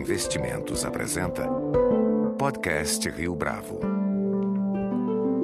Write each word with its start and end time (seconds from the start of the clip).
Investimentos 0.00 0.82
apresenta 0.82 1.46
Podcast 2.38 3.06
Rio 3.10 3.34
Bravo. 3.34 3.80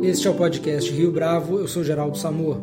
Este 0.03 0.27
é 0.27 0.31
o 0.31 0.35
podcast 0.35 0.91
Rio 0.91 1.13
Bravo, 1.13 1.59
eu 1.59 1.69
sou 1.69 1.85
Geraldo 1.85 2.17
Samor. 2.17 2.63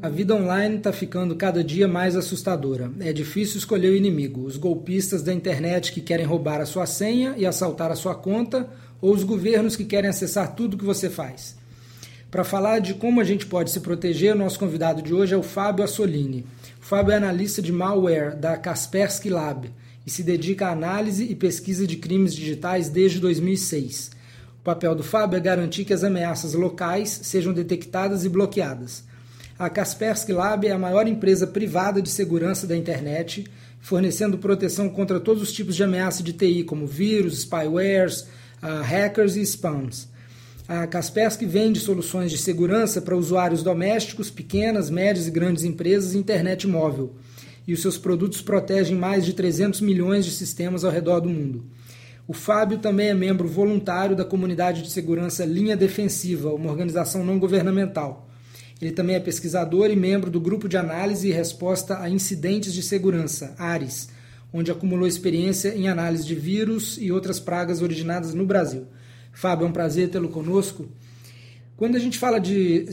A 0.00 0.08
vida 0.08 0.36
online 0.36 0.76
está 0.76 0.92
ficando 0.92 1.34
cada 1.34 1.64
dia 1.64 1.88
mais 1.88 2.14
assustadora. 2.14 2.92
É 3.00 3.12
difícil 3.12 3.58
escolher 3.58 3.88
o 3.88 3.96
inimigo: 3.96 4.44
os 4.44 4.56
golpistas 4.56 5.20
da 5.20 5.34
internet 5.34 5.90
que 5.90 6.00
querem 6.00 6.24
roubar 6.24 6.60
a 6.60 6.66
sua 6.66 6.86
senha 6.86 7.34
e 7.36 7.44
assaltar 7.44 7.90
a 7.90 7.96
sua 7.96 8.14
conta, 8.14 8.70
ou 9.00 9.12
os 9.12 9.24
governos 9.24 9.74
que 9.74 9.84
querem 9.84 10.08
acessar 10.08 10.54
tudo 10.54 10.78
que 10.78 10.84
você 10.84 11.10
faz. 11.10 11.56
Para 12.30 12.44
falar 12.44 12.78
de 12.78 12.94
como 12.94 13.20
a 13.20 13.24
gente 13.24 13.46
pode 13.46 13.72
se 13.72 13.80
proteger, 13.80 14.36
nosso 14.36 14.60
convidado 14.60 15.02
de 15.02 15.12
hoje 15.12 15.34
é 15.34 15.36
o 15.36 15.42
Fábio 15.42 15.84
Assolini. 15.84 16.46
O 16.80 16.84
Fábio 16.84 17.10
é 17.10 17.16
analista 17.16 17.60
de 17.60 17.72
malware 17.72 18.36
da 18.36 18.56
Kaspersky 18.56 19.28
Lab 19.28 19.72
e 20.06 20.10
se 20.10 20.22
dedica 20.22 20.68
à 20.68 20.72
análise 20.72 21.24
e 21.24 21.34
pesquisa 21.34 21.86
de 21.86 21.96
crimes 21.96 22.34
digitais 22.34 22.88
desde 22.88 23.18
2006. 23.18 24.12
O 24.60 24.64
papel 24.64 24.94
do 24.94 25.02
Fábio 25.02 25.36
é 25.36 25.40
garantir 25.40 25.84
que 25.84 25.92
as 25.92 26.04
ameaças 26.04 26.54
locais 26.54 27.10
sejam 27.24 27.52
detectadas 27.52 28.24
e 28.24 28.28
bloqueadas. 28.28 29.04
A 29.58 29.68
Kaspersky 29.68 30.32
Lab 30.32 30.66
é 30.66 30.72
a 30.72 30.78
maior 30.78 31.08
empresa 31.08 31.46
privada 31.46 32.00
de 32.00 32.10
segurança 32.10 32.66
da 32.66 32.76
internet, 32.76 33.46
fornecendo 33.80 34.38
proteção 34.38 34.88
contra 34.88 35.18
todos 35.18 35.42
os 35.42 35.52
tipos 35.52 35.74
de 35.74 35.82
ameaça 35.82 36.22
de 36.22 36.32
TI, 36.32 36.62
como 36.62 36.86
vírus, 36.86 37.40
spywares, 37.40 38.22
uh, 38.62 38.82
hackers 38.82 39.36
e 39.36 39.42
spams. 39.42 40.08
A 40.68 40.86
Kaspersky 40.86 41.46
vende 41.46 41.78
soluções 41.78 42.30
de 42.30 42.38
segurança 42.38 43.00
para 43.00 43.16
usuários 43.16 43.62
domésticos, 43.62 44.30
pequenas, 44.30 44.90
médias 44.90 45.26
e 45.28 45.30
grandes 45.30 45.64
empresas 45.64 46.12
e 46.12 46.18
internet 46.18 46.66
móvel. 46.66 47.14
E 47.66 47.72
os 47.72 47.82
seus 47.82 47.98
produtos 47.98 48.40
protegem 48.40 48.96
mais 48.96 49.24
de 49.24 49.32
300 49.32 49.80
milhões 49.80 50.24
de 50.24 50.30
sistemas 50.30 50.84
ao 50.84 50.90
redor 50.90 51.20
do 51.20 51.28
mundo. 51.28 51.64
O 52.28 52.32
Fábio 52.32 52.78
também 52.78 53.08
é 53.08 53.14
membro 53.14 53.46
voluntário 53.46 54.16
da 54.16 54.24
comunidade 54.24 54.82
de 54.82 54.90
segurança 54.90 55.44
Linha 55.44 55.76
Defensiva, 55.76 56.52
uma 56.52 56.70
organização 56.70 57.24
não 57.24 57.38
governamental. 57.38 58.28
Ele 58.80 58.90
também 58.90 59.16
é 59.16 59.20
pesquisador 59.20 59.90
e 59.90 59.96
membro 59.96 60.30
do 60.30 60.40
grupo 60.40 60.68
de 60.68 60.76
análise 60.76 61.28
e 61.28 61.32
resposta 61.32 62.00
a 62.00 62.10
incidentes 62.10 62.74
de 62.74 62.82
segurança, 62.82 63.54
ARES, 63.58 64.08
onde 64.52 64.70
acumulou 64.70 65.06
experiência 65.06 65.74
em 65.74 65.88
análise 65.88 66.26
de 66.26 66.34
vírus 66.34 66.98
e 67.00 67.10
outras 67.10 67.40
pragas 67.40 67.80
originadas 67.80 68.34
no 68.34 68.44
Brasil. 68.44 68.86
Fábio, 69.32 69.64
é 69.64 69.68
um 69.68 69.72
prazer 69.72 70.08
tê-lo 70.08 70.28
conosco. 70.28 70.88
Quando 71.76 71.94
a 71.94 71.98
gente 71.98 72.18
fala 72.18 72.40
de, 72.40 72.86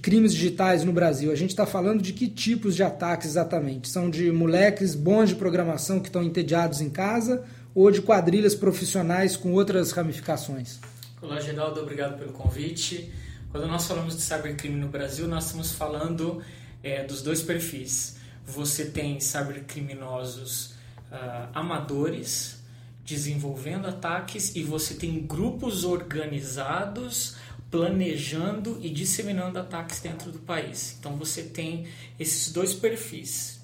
crimes 0.00 0.32
digitais 0.32 0.82
no 0.82 0.90
Brasil, 0.90 1.30
a 1.30 1.34
gente 1.34 1.50
está 1.50 1.66
falando 1.66 2.00
de 2.00 2.14
que 2.14 2.28
tipos 2.28 2.74
de 2.74 2.82
ataques 2.82 3.28
exatamente? 3.28 3.90
São 3.90 4.08
de 4.08 4.32
moleques 4.32 4.94
bons 4.94 5.28
de 5.28 5.34
programação 5.34 6.00
que 6.00 6.08
estão 6.08 6.22
entediados 6.22 6.80
em 6.80 6.88
casa 6.88 7.44
ou 7.74 7.90
de 7.90 8.00
quadrilhas 8.00 8.54
profissionais 8.54 9.36
com 9.36 9.52
outras 9.52 9.90
ramificações? 9.92 10.78
Olá, 11.20 11.38
Geraldo, 11.40 11.78
obrigado 11.82 12.18
pelo 12.18 12.32
convite. 12.32 13.12
Quando 13.52 13.68
nós 13.68 13.86
falamos 13.86 14.16
de 14.16 14.22
cybercrime 14.22 14.76
no 14.76 14.88
Brasil, 14.88 15.28
nós 15.28 15.44
estamos 15.44 15.72
falando 15.72 16.40
é, 16.82 17.04
dos 17.04 17.20
dois 17.20 17.42
perfis. 17.42 18.16
Você 18.46 18.86
tem 18.86 19.20
cybercriminosos 19.20 20.70
uh, 21.12 21.48
amadores, 21.52 22.62
desenvolvendo 23.04 23.86
ataques 23.86 24.56
e 24.56 24.62
você 24.62 24.94
tem 24.94 25.20
grupos 25.26 25.84
organizados 25.84 27.36
planejando 27.70 28.78
e 28.80 28.88
disseminando 28.88 29.58
ataques 29.58 30.00
dentro 30.00 30.30
do 30.30 30.38
país. 30.38 30.96
Então 30.98 31.16
você 31.16 31.42
tem 31.42 31.86
esses 32.18 32.52
dois 32.52 32.74
perfis. 32.74 33.60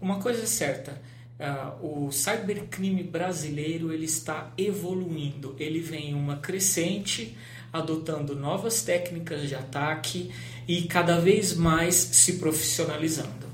Uma 0.00 0.18
coisa 0.18 0.42
é 0.42 0.46
certa, 0.46 1.00
uh, 1.38 2.06
o 2.06 2.12
cybercrime 2.12 3.02
brasileiro 3.02 3.92
ele 3.92 4.04
está 4.04 4.52
evoluindo, 4.56 5.54
ele 5.58 5.80
vem 5.80 6.14
uma 6.14 6.36
crescente, 6.36 7.36
adotando 7.72 8.36
novas 8.36 8.82
técnicas 8.82 9.48
de 9.48 9.54
ataque 9.54 10.30
e 10.66 10.82
cada 10.82 11.18
vez 11.18 11.54
mais 11.54 11.94
se 11.94 12.34
profissionalizando. 12.34 13.44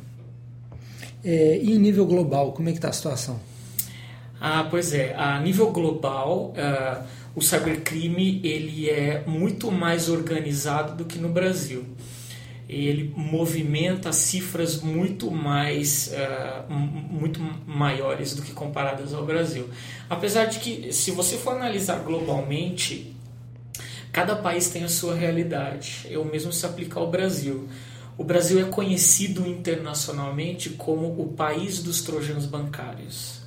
É, 1.23 1.59
e 1.59 1.73
em 1.73 1.79
nível 1.79 2.07
global, 2.07 2.53
como 2.53 2.69
é 2.69 2.73
que 2.73 2.79
está 2.79 2.89
a 2.89 2.93
situação? 2.93 3.41
Ah, 4.41 4.67
pois 4.71 4.95
é. 4.95 5.15
A 5.15 5.39
nível 5.39 5.71
global, 5.71 6.55
uh, 6.57 7.05
o 7.35 7.41
cybercrime 7.41 8.41
ele 8.43 8.91
é 8.91 9.23
muito 9.27 9.71
mais 9.71 10.09
organizado 10.09 10.97
do 10.97 11.05
que 11.05 11.19
no 11.19 11.29
Brasil. 11.29 11.85
Ele 12.69 13.13
movimenta 13.17 14.13
cifras 14.13 14.81
muito 14.81 15.31
mais, 15.31 16.13
uh, 16.13 16.73
muito 16.73 17.41
maiores 17.67 18.35
do 18.35 18.43
que 18.43 18.53
comparadas 18.53 19.13
ao 19.13 19.25
Brasil. 19.27 19.69
Apesar 20.09 20.45
de 20.45 20.61
que, 20.61 20.93
se 20.93 21.11
você 21.11 21.37
for 21.37 21.57
analisar 21.57 21.99
globalmente, 22.01 23.17
cada 24.13 24.37
país 24.37 24.69
tem 24.69 24.85
a 24.85 24.89
sua 24.89 25.17
realidade. 25.17 26.07
O 26.17 26.25
mesmo 26.25 26.53
se 26.53 26.65
aplica 26.65 27.01
ao 27.01 27.11
Brasil. 27.11 27.69
O 28.17 28.23
Brasil 28.23 28.61
é 28.61 28.71
conhecido 28.71 29.47
internacionalmente 29.49 30.71
como 30.71 31.21
o 31.21 31.33
país 31.33 31.83
dos 31.83 32.03
trojanos 32.03 32.47
bancários. 32.47 33.40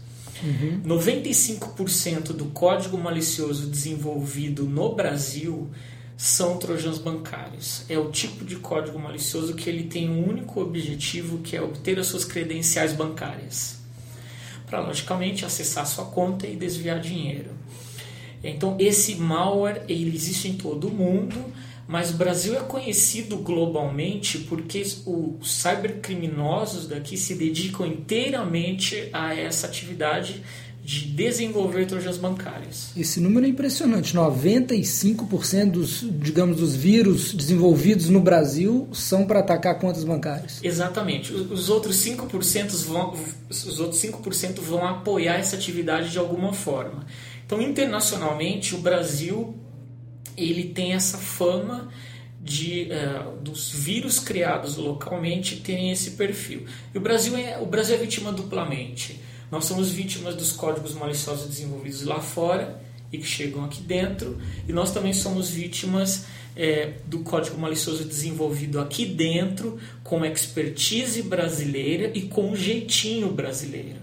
Uhum. 0.44 0.81
95% 0.86 2.34
do 2.34 2.46
código 2.46 2.98
malicioso 2.98 3.68
desenvolvido 3.68 4.66
no 4.66 4.94
Brasil 4.94 5.70
são 6.18 6.58
trojans 6.58 6.98
bancários. 6.98 7.84
É 7.90 7.98
o 7.98 8.12
tipo 8.12 8.46
de 8.46 8.58
código 8.58 9.00
malicioso 9.00 9.56
que 9.56 9.70
ele 9.70 9.86
tem 9.86 10.09
um 10.09 10.28
único 10.28 10.62
objetivo, 10.62 11.40
que 11.40 11.56
é 11.56 11.62
obter 11.62 11.98
as 11.98 12.08
suas 12.08 12.26
credenciais 12.26 12.94
bancárias. 12.94 13.78
Para, 14.68 14.81
logicamente, 14.81 15.46
acessar 15.46 15.86
sua 15.86 16.06
conta 16.06 16.46
e 16.48 16.56
desviar 16.56 17.00
dinheiro. 17.00 17.52
Então, 18.44 18.75
esse 18.80 19.16
malware 19.16 19.84
ele 19.88 20.14
existe 20.14 20.50
em 20.50 20.56
todo 20.56 20.88
o 20.88 20.92
mundo 20.92 21.36
mas 21.88 22.11
o 22.11 22.13
Brasil 22.13 22.55
é 22.55 22.61
conhecido 22.61 23.38
globalmente 23.38 24.39
porque 24.39 24.81
os 25.05 25.51
cybercriminosos 25.51 26.88
daqui 26.88 27.17
se 27.17 27.35
dedicam 27.35 27.85
inteiramente 27.85 29.09
a 29.11 29.35
essa 29.35 29.67
atividade 29.67 30.44
de 30.83 31.05
desenvolver 31.05 31.85
trojans 31.85 32.17
bancárias. 32.17 32.91
Esse 32.95 33.21
número 33.21 33.45
é 33.45 33.49
impressionante. 33.49 34.13
95% 34.13 35.71
dos, 35.71 36.05
digamos, 36.19 36.57
dos 36.57 36.75
vírus 36.75 37.33
desenvolvidos 37.33 38.09
no 38.09 38.19
Brasil 38.19 38.89
são 38.91 39.25
para 39.25 39.39
atacar 39.39 39.79
contas 39.79 40.03
bancárias. 40.03 40.59
Exatamente. 40.61 41.33
Os 41.33 41.69
outros 41.69 41.95
5% 42.03 42.85
vão, 42.85 43.13
os 43.50 43.79
outros 43.79 44.01
5% 44.01 44.59
vão 44.59 44.85
apoiar 44.85 45.35
essa 45.35 45.55
atividade 45.55 46.11
de 46.11 46.19
alguma 46.19 46.51
forma. 46.51 47.05
Então, 47.45 47.61
internacionalmente, 47.61 48.75
o 48.75 48.79
Brasil 48.79 49.55
ele 50.38 50.66
tem 50.66 50.94
essa 50.94 51.17
fama 51.17 51.89
de 52.41 52.89
uh, 52.91 53.38
dos 53.41 53.69
vírus 53.69 54.19
criados 54.19 54.75
localmente 54.75 55.57
terem 55.57 55.91
esse 55.91 56.11
perfil. 56.11 56.66
E 56.94 56.97
o 56.97 57.01
Brasil 57.01 57.38
é 57.38 57.57
o 57.59 57.66
Brasil 57.66 57.95
é 57.95 57.97
vítima 57.97 58.31
duplamente. 58.31 59.19
Nós 59.49 59.66
somos 59.66 59.89
vítimas 59.89 60.35
dos 60.35 60.51
códigos 60.51 60.94
maliciosos 60.94 61.47
desenvolvidos 61.47 62.03
lá 62.03 62.19
fora 62.19 62.81
e 63.11 63.17
que 63.17 63.27
chegam 63.27 63.63
aqui 63.63 63.81
dentro, 63.81 64.39
e 64.67 64.73
nós 64.73 64.91
também 64.91 65.13
somos 65.13 65.51
vítimas 65.51 66.25
é, 66.55 66.94
do 67.05 67.19
código 67.19 67.57
malicioso 67.59 68.03
desenvolvido 68.03 68.79
aqui 68.79 69.05
dentro, 69.05 69.79
com 70.03 70.25
expertise 70.25 71.21
brasileira 71.21 72.11
e 72.15 72.23
com 72.23 72.55
jeitinho 72.55 73.31
brasileiro. 73.31 74.01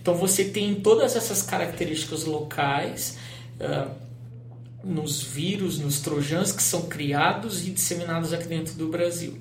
Então 0.00 0.14
você 0.14 0.44
tem 0.44 0.74
todas 0.76 1.14
essas 1.14 1.42
características 1.42 2.24
locais. 2.24 3.18
Uh, 3.60 4.11
nos 4.84 5.22
vírus, 5.22 5.78
nos 5.78 6.00
trojans 6.00 6.52
que 6.52 6.62
são 6.62 6.82
criados 6.82 7.66
e 7.66 7.70
disseminados 7.70 8.32
aqui 8.32 8.46
dentro 8.46 8.74
do 8.74 8.88
Brasil. 8.88 9.38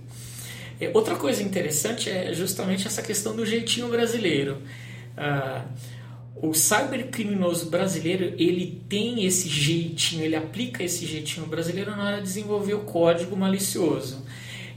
É, 0.79 0.89
outra 0.93 1.15
coisa 1.15 1.43
interessante 1.43 2.09
é 2.09 2.33
justamente 2.33 2.87
essa 2.87 3.01
questão 3.01 3.35
do 3.35 3.45
jeitinho 3.45 3.87
brasileiro. 3.87 4.57
Ah, 5.15 5.65
o 6.35 6.55
cybercriminoso 6.55 7.69
brasileiro 7.69 8.33
ele 8.37 8.81
tem 8.89 9.25
esse 9.25 9.47
jeitinho, 9.47 10.23
ele 10.23 10.35
aplica 10.35 10.83
esse 10.83 11.05
jeitinho 11.05 11.45
brasileiro 11.45 11.91
na 11.91 12.03
hora 12.03 12.17
de 12.17 12.23
desenvolver 12.23 12.73
o 12.73 12.79
código 12.79 13.37
malicioso, 13.37 14.25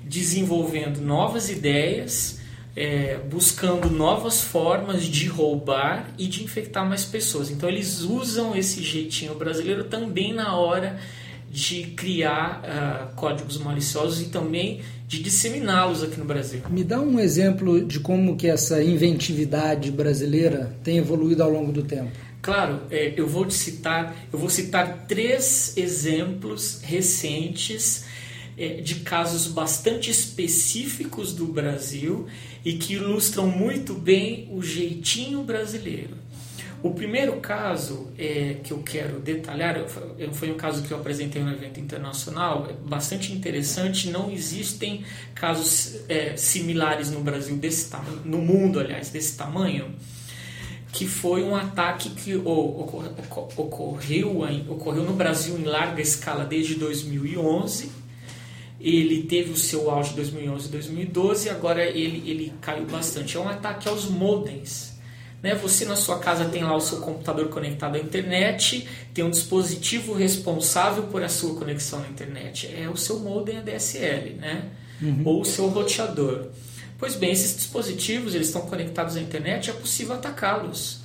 desenvolvendo 0.03 1.01
novas 1.01 1.49
ideias, 1.49 2.41
é, 2.77 3.19
buscando 3.31 3.89
novas 3.89 4.41
formas 4.41 5.05
de 5.05 5.27
roubar 5.27 6.11
e 6.19 6.27
de 6.27 6.43
infectar 6.43 6.87
mais 6.89 7.05
pessoas. 7.05 7.51
Então 7.51 7.69
eles 7.69 8.01
usam 8.01 8.57
esse 8.57 8.83
jeitinho 8.83 9.35
brasileiro 9.35 9.85
também 9.85 10.33
na 10.33 10.57
hora 10.57 10.99
de 11.51 11.85
criar 11.97 12.63
uh, 12.65 13.15
códigos 13.15 13.59
maliciosos 13.59 14.21
e 14.21 14.25
também 14.25 14.81
de 15.07 15.23
disseminá-los 15.23 16.03
aqui 16.03 16.19
no 16.19 16.25
Brasil. 16.25 16.63
Me 16.69 16.83
dá 16.83 17.01
um 17.01 17.21
exemplo 17.21 17.85
de 17.85 18.01
como 18.01 18.37
que 18.37 18.49
essa 18.49 18.83
inventividade 18.83 19.93
brasileira 19.93 20.77
tem 20.83 20.99
evoluído 20.99 21.45
ao 21.45 21.51
longo 21.51 21.71
do 21.71 21.85
tempo. 21.85 22.11
Claro, 22.43 22.81
é, 22.91 23.15
eu 23.17 23.29
vou 23.29 23.49
citar, 23.51 24.17
eu 24.33 24.39
vou 24.39 24.51
citar 24.51 25.05
três 25.07 25.77
exemplos 25.77 26.81
recentes 26.83 28.05
é, 28.59 28.81
de 28.81 28.97
casos 28.97 29.47
bastante 29.47 30.11
específicos 30.11 31.33
do 31.33 31.47
Brasil 31.47 32.27
e 32.65 32.75
que 32.75 32.95
ilustram 32.95 33.47
muito 33.47 33.95
bem 33.95 34.49
o 34.51 34.63
jeitinho 34.63 35.43
brasileiro. 35.43 36.25
O 36.85 36.91
primeiro 36.91 37.41
caso 37.41 38.13
é, 38.19 38.57
que 38.63 38.71
eu 38.71 38.83
quero 38.83 39.19
detalhar 39.19 39.75
foi 40.35 40.51
um 40.51 40.55
caso 40.55 40.83
que 40.83 40.93
eu 40.93 40.99
apresentei 40.99 41.43
no 41.43 41.51
evento 41.51 41.81
internacional, 41.81 42.67
é 42.69 42.75
bastante 42.75 43.33
interessante. 43.33 44.11
Não 44.11 44.31
existem 44.31 45.03
casos 45.35 45.97
é, 46.11 46.37
similares 46.37 47.11
no 47.11 47.21
Brasil 47.21 47.57
desse 47.57 47.91
no 48.23 48.37
mundo, 48.37 48.81
aliás, 48.81 49.09
desse 49.09 49.35
tamanho, 49.35 49.95
que 50.93 51.07
foi 51.07 51.43
um 51.43 51.57
ataque 51.57 52.11
que 52.11 52.37
ocorreu, 52.37 54.43
ocorreu 54.69 55.05
no 55.05 55.15
Brasil 55.15 55.59
em 55.59 55.65
larga 55.65 56.03
escala 56.03 56.45
desde 56.45 56.75
2011. 56.75 58.04
Ele 58.87 59.23
teve 59.23 59.51
o 59.51 59.57
seu 59.57 59.91
auge 59.91 60.13
em 60.13 60.17
2011 60.17 60.69
e 60.69 60.71
2012, 60.71 61.49
agora 61.49 61.83
ele, 61.83 62.31
ele 62.31 62.53
caiu 62.61 62.85
bastante. 62.85 63.37
É 63.37 63.41
um 63.41 63.49
ataque 63.49 63.89
aos 63.89 64.05
modems 64.05 64.95
né? 65.45 65.55
Você 65.57 65.85
na 65.85 65.95
sua 65.95 66.19
casa 66.19 66.47
tem 66.47 66.65
lá 66.65 66.75
o 66.75 66.81
seu 66.81 67.01
computador 67.01 67.51
conectado 67.51 67.97
à 67.97 67.99
internet, 67.99 68.89
tem 69.13 69.23
um 69.23 69.29
dispositivo 69.29 70.15
responsável 70.15 71.03
por 71.09 71.23
a 71.23 71.29
sua 71.29 71.55
conexão 71.55 72.03
à 72.03 72.09
internet. 72.09 72.67
É 72.75 72.89
o 72.89 72.97
seu 72.97 73.19
modem 73.21 73.59
ADSL, 73.59 74.37
né? 74.41 74.71
Uhum. 75.03 75.21
Ou 75.27 75.43
o 75.43 75.45
seu 75.45 75.69
roteador. 75.69 76.47
Pois 76.99 77.15
bem, 77.15 77.31
esses 77.31 77.55
dispositivos 77.55 78.35
eles 78.35 78.47
estão 78.47 78.63
conectados 78.63 79.17
à 79.19 79.21
internet, 79.21 79.69
é 79.69 79.75
possível 79.75 80.15
atacá-los. 80.15 81.01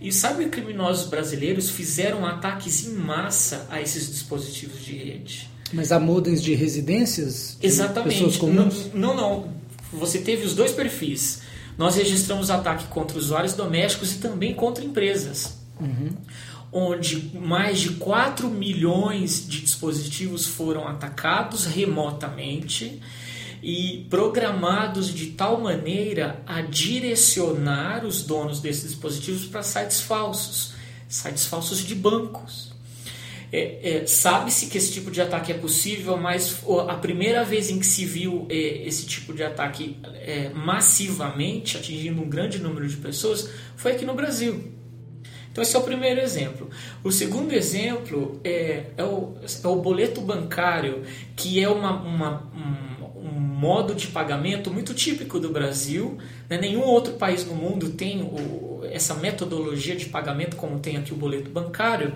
E 0.00 0.10
cybercriminosos 0.10 1.10
brasileiros 1.10 1.68
fizeram 1.68 2.24
ataques 2.24 2.86
em 2.86 2.94
massa 2.94 3.66
a 3.70 3.82
esses 3.82 4.08
dispositivos 4.10 4.82
de 4.82 4.96
rede. 4.96 5.50
Mas 5.72 5.90
há 5.90 5.98
modems 5.98 6.42
de 6.42 6.54
residências? 6.54 7.56
De 7.60 7.66
Exatamente. 7.66 8.14
Pessoas 8.14 8.36
comuns? 8.36 8.90
Não, 8.92 9.14
não, 9.14 9.16
não. 9.16 9.54
Você 9.92 10.18
teve 10.18 10.44
os 10.44 10.54
dois 10.54 10.72
perfis 10.72 11.42
nós 11.76 11.96
registramos 11.96 12.50
ataque 12.50 12.86
contra 12.86 13.18
usuários 13.18 13.54
domésticos 13.54 14.12
e 14.12 14.18
também 14.18 14.54
contra 14.54 14.84
empresas. 14.84 15.58
Uhum. 15.80 16.10
Onde 16.72 17.36
mais 17.36 17.80
de 17.80 17.90
4 17.90 18.48
milhões 18.48 19.46
de 19.46 19.60
dispositivos 19.60 20.46
foram 20.46 20.86
atacados 20.86 21.66
remotamente 21.66 23.00
e 23.62 24.06
programados 24.10 25.12
de 25.12 25.28
tal 25.28 25.60
maneira 25.60 26.42
a 26.46 26.60
direcionar 26.60 28.04
os 28.04 28.22
donos 28.22 28.60
desses 28.60 28.90
dispositivos 28.90 29.46
para 29.46 29.62
sites 29.62 30.00
falsos, 30.00 30.74
sites 31.08 31.46
falsos 31.46 31.78
de 31.78 31.94
bancos. 31.94 32.73
É, 33.56 33.98
é, 33.98 34.06
Sabe-se 34.06 34.66
que 34.66 34.76
esse 34.76 34.92
tipo 34.92 35.12
de 35.12 35.20
ataque 35.20 35.52
é 35.52 35.54
possível, 35.54 36.16
mas 36.16 36.60
a 36.88 36.94
primeira 36.94 37.44
vez 37.44 37.70
em 37.70 37.78
que 37.78 37.86
se 37.86 38.04
viu 38.04 38.48
é, 38.50 38.56
esse 38.84 39.06
tipo 39.06 39.32
de 39.32 39.44
ataque 39.44 39.96
é, 40.02 40.50
massivamente, 40.52 41.76
atingindo 41.76 42.20
um 42.20 42.28
grande 42.28 42.58
número 42.58 42.88
de 42.88 42.96
pessoas, 42.96 43.48
foi 43.76 43.92
aqui 43.92 44.04
no 44.04 44.14
Brasil. 44.14 44.72
Então, 45.52 45.62
esse 45.62 45.76
é 45.76 45.78
o 45.78 45.82
primeiro 45.84 46.20
exemplo. 46.20 46.68
O 47.04 47.12
segundo 47.12 47.52
exemplo 47.52 48.40
é, 48.42 48.86
é, 48.96 49.04
o, 49.04 49.36
é 49.62 49.68
o 49.68 49.76
boleto 49.76 50.20
bancário, 50.20 51.04
que 51.36 51.62
é 51.62 51.68
uma, 51.68 51.92
uma 51.92 52.50
um, 52.52 52.60
um, 52.60 52.93
modo 53.64 53.94
de 53.94 54.08
pagamento 54.08 54.70
muito 54.70 54.92
típico 54.92 55.40
do 55.40 55.48
Brasil. 55.48 56.18
Né? 56.50 56.58
Nenhum 56.58 56.82
outro 56.82 57.14
país 57.14 57.46
no 57.46 57.54
mundo 57.54 57.88
tem 57.90 58.20
o, 58.20 58.82
essa 58.90 59.14
metodologia 59.14 59.96
de 59.96 60.04
pagamento 60.04 60.54
como 60.54 60.78
tem 60.78 60.98
aqui 60.98 61.14
o 61.14 61.16
boleto 61.16 61.50
bancário. 61.50 62.14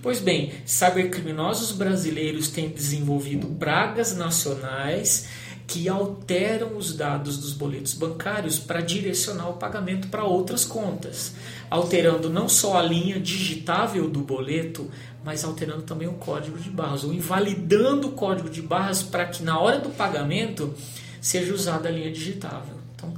Pois 0.00 0.20
bem, 0.20 0.52
cybercriminosos 0.64 1.72
brasileiros 1.72 2.48
têm 2.48 2.70
desenvolvido 2.70 3.46
pragas 3.58 4.16
nacionais 4.16 5.28
que 5.66 5.88
alteram 5.88 6.76
os 6.76 6.94
dados 6.94 7.38
dos 7.38 7.52
boletos 7.52 7.92
bancários 7.92 8.58
para 8.58 8.80
direcionar 8.80 9.50
o 9.50 9.54
pagamento 9.54 10.08
para 10.08 10.24
outras 10.24 10.64
contas, 10.64 11.34
alterando 11.68 12.30
não 12.30 12.48
só 12.48 12.78
a 12.78 12.82
linha 12.82 13.18
digitável 13.18 14.08
do 14.08 14.20
boleto, 14.20 14.88
mas 15.24 15.44
alterando 15.44 15.82
também 15.82 16.06
o 16.06 16.12
código 16.12 16.56
de 16.56 16.70
barras, 16.70 17.02
ou 17.02 17.12
invalidando 17.12 18.08
o 18.08 18.12
código 18.12 18.48
de 18.48 18.62
barras 18.62 19.02
para 19.02 19.26
que 19.26 19.42
na 19.42 19.58
hora 19.58 19.80
do 19.80 19.90
pagamento 19.90 20.72
seja 21.20 21.52
usada 21.52 21.88
a 21.88 21.92
linha 21.92 22.12
digitável. 22.12 22.76
Então, 22.94 23.12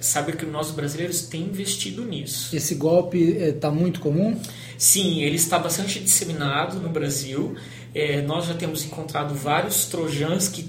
cybercriminosos 0.00 0.74
brasileiros 0.74 1.22
têm 1.22 1.42
investido 1.42 2.04
nisso. 2.04 2.56
Esse 2.56 2.74
golpe 2.74 3.18
está 3.18 3.68
eh, 3.68 3.70
muito 3.70 4.00
comum? 4.00 4.40
Sim, 4.76 5.22
ele 5.22 5.36
está 5.36 5.58
bastante 5.58 6.00
disseminado 6.00 6.80
no 6.80 6.88
Brasil. 6.88 7.54
É, 7.94 8.20
nós 8.22 8.46
já 8.46 8.54
temos 8.54 8.84
encontrado 8.84 9.34
vários 9.34 9.86
trojans 9.86 10.48
que 10.48 10.64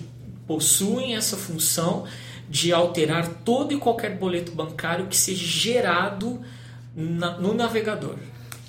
possuem 0.48 1.16
essa 1.16 1.36
função 1.36 2.06
de 2.50 2.72
alterar 2.72 3.28
todo 3.44 3.74
e 3.74 3.78
qualquer 3.78 4.18
boleto 4.18 4.52
bancário 4.52 5.08
que 5.08 5.18
seja 5.18 5.46
gerado 5.46 6.40
na, 6.96 7.38
no 7.38 7.54
navegador. 7.54 8.16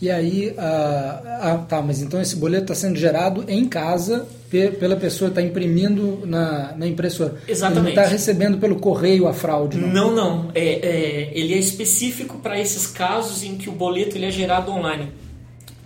E 0.01 0.11
aí, 0.11 0.55
ah, 0.59 1.39
ah, 1.41 1.59
tá, 1.69 1.81
mas 1.81 2.03
então 2.03 2.21
esse 2.21 2.37
boleto 2.37 2.65
está 2.65 2.75
sendo 2.75 2.97
gerado 2.97 3.45
em 3.49 3.65
casa 3.67 4.27
pela 4.79 4.97
pessoa 4.97 5.29
está 5.29 5.43
imprimindo 5.43 6.23
na, 6.25 6.75
na 6.77 6.87
impressora. 6.87 7.37
Exatamente. 7.49 7.89
Ele 7.89 7.95
não 7.97 8.03
está 8.03 8.13
recebendo 8.13 8.59
pelo 8.59 8.77
correio 8.77 9.27
a 9.27 9.33
fraude. 9.33 9.77
Não, 9.77 9.89
não. 9.89 10.15
não. 10.15 10.51
É, 10.55 10.61
é, 10.61 11.31
ele 11.35 11.53
é 11.53 11.59
específico 11.59 12.39
para 12.39 12.59
esses 12.59 12.87
casos 12.87 13.43
em 13.43 13.57
que 13.57 13.69
o 13.69 13.73
boleto 13.73 14.17
ele 14.17 14.27
é 14.27 14.31
gerado 14.31 14.71
online. 14.71 15.11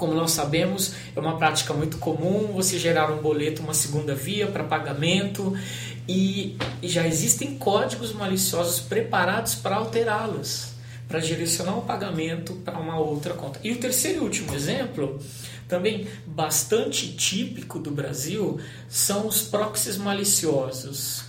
Como 0.00 0.14
nós 0.14 0.30
sabemos, 0.30 0.94
é 1.14 1.20
uma 1.20 1.36
prática 1.36 1.74
muito 1.74 1.98
comum 1.98 2.54
você 2.54 2.78
gerar 2.78 3.12
um 3.12 3.18
boleto, 3.18 3.60
uma 3.60 3.74
segunda 3.74 4.14
via 4.14 4.46
para 4.46 4.64
pagamento 4.64 5.54
e, 6.08 6.56
e 6.80 6.88
já 6.88 7.06
existem 7.06 7.58
códigos 7.58 8.14
maliciosos 8.14 8.80
preparados 8.80 9.56
para 9.56 9.76
alterá-los, 9.76 10.68
para 11.06 11.20
direcionar 11.20 11.76
o 11.76 11.82
pagamento 11.82 12.54
para 12.64 12.78
uma 12.78 12.98
outra 12.98 13.34
conta. 13.34 13.60
E 13.62 13.72
o 13.72 13.76
terceiro 13.76 14.20
e 14.20 14.24
último 14.24 14.54
exemplo, 14.54 15.18
também 15.68 16.06
bastante 16.26 17.12
típico 17.12 17.78
do 17.78 17.90
Brasil, 17.90 18.58
são 18.88 19.26
os 19.26 19.42
proxies 19.42 19.98
maliciosos. 19.98 21.24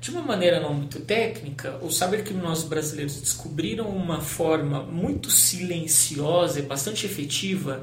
De 0.00 0.10
uma 0.10 0.22
maneira 0.22 0.60
não 0.60 0.72
muito 0.72 0.98
técnica, 1.00 1.78
os 1.82 1.98
cybercriminosos 1.98 2.64
brasileiros 2.64 3.20
descobriram 3.20 3.86
uma 3.86 4.22
forma 4.22 4.82
muito 4.82 5.30
silenciosa 5.30 6.58
e 6.58 6.62
bastante 6.62 7.04
efetiva 7.04 7.82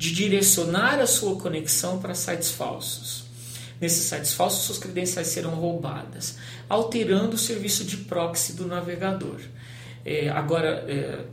de 0.00 0.14
direcionar 0.14 0.98
a 0.98 1.06
sua 1.06 1.36
conexão 1.36 1.98
para 1.98 2.14
sites 2.14 2.50
falsos. 2.50 3.24
Nesses 3.78 4.04
sites 4.04 4.32
falsos, 4.32 4.64
suas 4.64 4.78
credenciais 4.78 5.26
serão 5.26 5.50
roubadas, 5.50 6.38
alterando 6.70 7.36
o 7.36 7.38
serviço 7.38 7.84
de 7.84 7.98
proxy 7.98 8.54
do 8.54 8.66
navegador. 8.66 9.38
É, 10.02 10.30
agora, 10.30 10.86
é, 10.88 11.26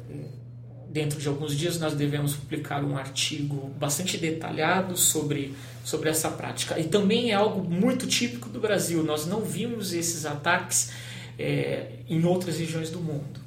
dentro 0.89 1.18
de 1.18 1.30
alguns 1.30 1.56
dias, 1.56 1.80
nós 1.80 1.94
devemos 1.94 2.36
publicar 2.36 2.84
um 2.84 2.98
artigo 2.98 3.74
bastante 3.80 4.18
detalhado 4.18 4.98
sobre, 4.98 5.56
sobre 5.86 6.10
essa 6.10 6.30
prática. 6.30 6.77
E 6.77 6.84
também 6.84 7.32
é 7.32 7.36
algo 7.36 7.63
muito 7.63 8.06
típico 8.06 8.50
do 8.50 8.60
Brasil. 8.60 9.01
Nós 9.01 9.25
não 9.25 9.39
vimos 9.46 9.94
esses 9.94 10.25
ataques 10.25 10.92
é, 11.39 12.00
em 12.10 12.25
outras 12.25 12.60
regiões 12.60 12.89
do 12.89 13.00
mundo. 13.00 13.47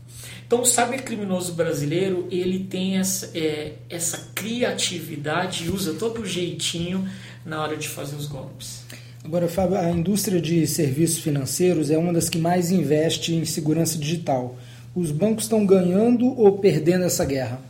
Então, 0.51 0.63
o 0.63 0.67
cybercriminoso 0.67 1.53
brasileiro 1.53 2.27
ele 2.29 2.65
tem 2.65 2.99
essa, 2.99 3.31
é, 3.39 3.75
essa 3.89 4.33
criatividade 4.35 5.67
e 5.67 5.71
usa 5.71 5.95
todo 5.95 6.23
o 6.23 6.27
jeitinho 6.27 7.09
na 7.47 7.63
hora 7.63 7.77
de 7.77 7.89
fazer 7.89 8.17
os 8.17 8.27
golpes. 8.27 8.83
Agora, 9.25 9.47
Fábio, 9.47 9.79
a 9.79 9.89
indústria 9.89 10.41
de 10.41 10.67
serviços 10.67 11.21
financeiros 11.21 11.89
é 11.89 11.97
uma 11.97 12.13
das 12.13 12.29
que 12.29 12.37
mais 12.37 12.73
investe 12.73 13.33
em 13.33 13.45
segurança 13.45 13.97
digital. 13.97 14.59
Os 14.93 15.13
bancos 15.13 15.45
estão 15.45 15.65
ganhando 15.65 16.27
ou 16.27 16.59
perdendo 16.59 17.05
essa 17.05 17.25
guerra? 17.25 17.61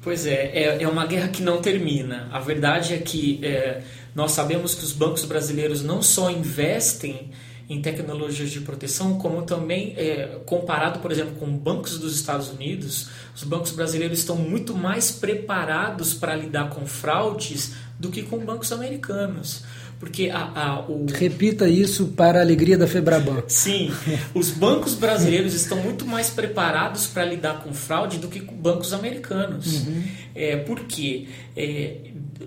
Pois 0.00 0.26
é, 0.26 0.52
é, 0.54 0.82
é 0.84 0.86
uma 0.86 1.04
guerra 1.06 1.26
que 1.26 1.42
não 1.42 1.60
termina. 1.60 2.28
A 2.30 2.38
verdade 2.38 2.94
é 2.94 2.98
que 2.98 3.40
é, 3.42 3.80
nós 4.14 4.30
sabemos 4.30 4.76
que 4.76 4.84
os 4.84 4.92
bancos 4.92 5.24
brasileiros 5.24 5.82
não 5.82 6.02
só 6.02 6.30
investem 6.30 7.30
em 7.70 7.80
tecnologias 7.80 8.50
de 8.50 8.60
proteção, 8.60 9.16
como 9.16 9.42
também 9.42 9.94
é, 9.96 10.40
comparado, 10.44 10.98
por 10.98 11.12
exemplo, 11.12 11.34
com 11.38 11.46
bancos 11.46 11.98
dos 11.98 12.16
Estados 12.16 12.50
Unidos, 12.50 13.08
os 13.34 13.44
bancos 13.44 13.70
brasileiros 13.70 14.18
estão 14.18 14.34
muito 14.34 14.74
mais 14.74 15.12
preparados 15.12 16.12
para 16.12 16.34
lidar 16.34 16.70
com 16.70 16.84
fraudes 16.84 17.74
do 17.96 18.10
que 18.10 18.24
com 18.24 18.38
bancos 18.38 18.72
americanos. 18.72 19.62
Porque 20.00 20.30
a, 20.30 20.40
a, 20.40 20.80
o... 20.80 21.06
Repita 21.12 21.68
isso 21.68 22.08
para 22.08 22.40
a 22.40 22.42
alegria 22.42 22.76
da 22.76 22.88
Febraban. 22.88 23.44
Sim, 23.46 23.92
os 24.34 24.50
bancos 24.50 24.94
brasileiros 24.94 25.54
estão 25.54 25.76
muito 25.80 26.04
mais 26.04 26.28
preparados 26.28 27.06
para 27.06 27.24
lidar 27.24 27.62
com 27.62 27.72
fraude 27.72 28.18
do 28.18 28.26
que 28.26 28.40
com 28.40 28.56
bancos 28.56 28.92
americanos. 28.92 29.86
Uhum. 29.86 30.02
É, 30.34 30.56
por 30.56 30.80
quê? 30.80 31.28
É, 31.54 31.98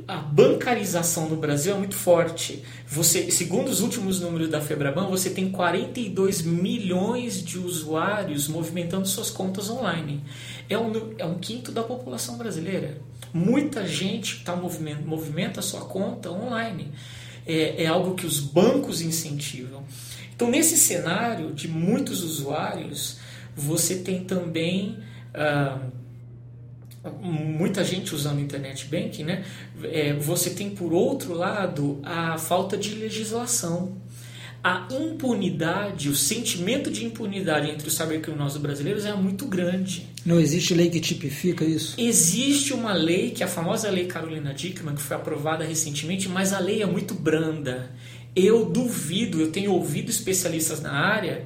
a 0.08 0.18
bancarização 0.18 1.30
no 1.30 1.36
Brasil 1.36 1.76
é 1.76 1.78
muito 1.78 1.96
forte. 1.96 2.64
Você, 2.88 3.32
segundo 3.32 3.70
os 3.70 3.82
últimos 3.82 4.20
números 4.20 4.50
da 4.50 4.62
Febraban, 4.62 5.08
você 5.08 5.30
tem 5.30 5.52
42 5.52 6.42
milhões 6.42 7.44
de 7.44 7.58
usuários 7.58 8.48
movimentando 8.48 9.08
suas 9.08 9.30
contas 9.30 9.70
online. 9.70 10.24
É 10.70 10.78
um, 10.78 11.14
é 11.18 11.26
um 11.26 11.38
quinto 11.38 11.72
da 11.72 11.84
população 11.84 12.38
brasileira. 12.38 12.98
Muita 13.34 13.88
gente 13.88 14.44
tá 14.44 14.56
movimenta, 14.56 15.02
movimenta 15.02 15.62
sua 15.62 15.82
conta 15.82 16.30
online. 16.32 16.92
É, 17.46 17.84
é 17.84 17.88
algo 17.88 18.16
que 18.16 18.26
os 18.26 18.40
bancos 18.40 19.02
incentivam. 19.02 19.84
Então, 20.36 20.50
nesse 20.50 20.78
cenário 20.78 21.54
de 21.54 21.68
muitos 21.68 22.24
usuários, 22.24 23.18
você 23.56 23.98
tem 23.98 24.24
também. 24.24 24.98
Ah, 25.34 25.80
muita 27.22 27.84
gente 27.84 28.16
usando 28.16 28.40
internet 28.40 28.86
banking, 28.86 29.24
né? 29.24 29.44
É, 29.84 30.14
você 30.14 30.50
tem 30.50 30.70
por 30.70 30.94
outro 30.94 31.34
lado 31.34 32.00
a 32.04 32.38
falta 32.38 32.78
de 32.78 32.96
legislação. 32.96 33.98
A 34.64 34.88
impunidade, 34.90 36.08
o 36.08 36.16
sentimento 36.16 36.90
de 36.90 37.04
impunidade 37.04 37.70
entre 37.70 37.86
os 37.86 37.96
cybercriminosos 37.96 38.62
brasileiros 38.62 39.04
é 39.04 39.14
muito 39.14 39.46
grande. 39.46 40.08
Não 40.26 40.40
existe 40.40 40.74
lei 40.74 40.90
que 40.90 41.02
tipifica 41.02 41.66
isso? 41.66 41.96
Existe 41.98 42.74
uma 42.74 42.94
lei, 42.94 43.32
que 43.32 43.44
é 43.44 43.46
a 43.46 43.50
famosa 43.50 43.90
lei 43.90 44.06
Carolina 44.06 44.54
Dickman, 44.54 44.96
que 44.96 45.02
foi 45.02 45.18
aprovada 45.18 45.66
recentemente, 45.66 46.30
mas 46.30 46.54
a 46.54 46.60
lei 46.60 46.82
é 46.82 46.86
muito 46.86 47.14
branda. 47.14 47.92
Eu 48.34 48.64
duvido, 48.64 49.42
eu 49.42 49.52
tenho 49.52 49.74
ouvido 49.74 50.10
especialistas 50.10 50.82
na 50.82 50.94
área 50.94 51.46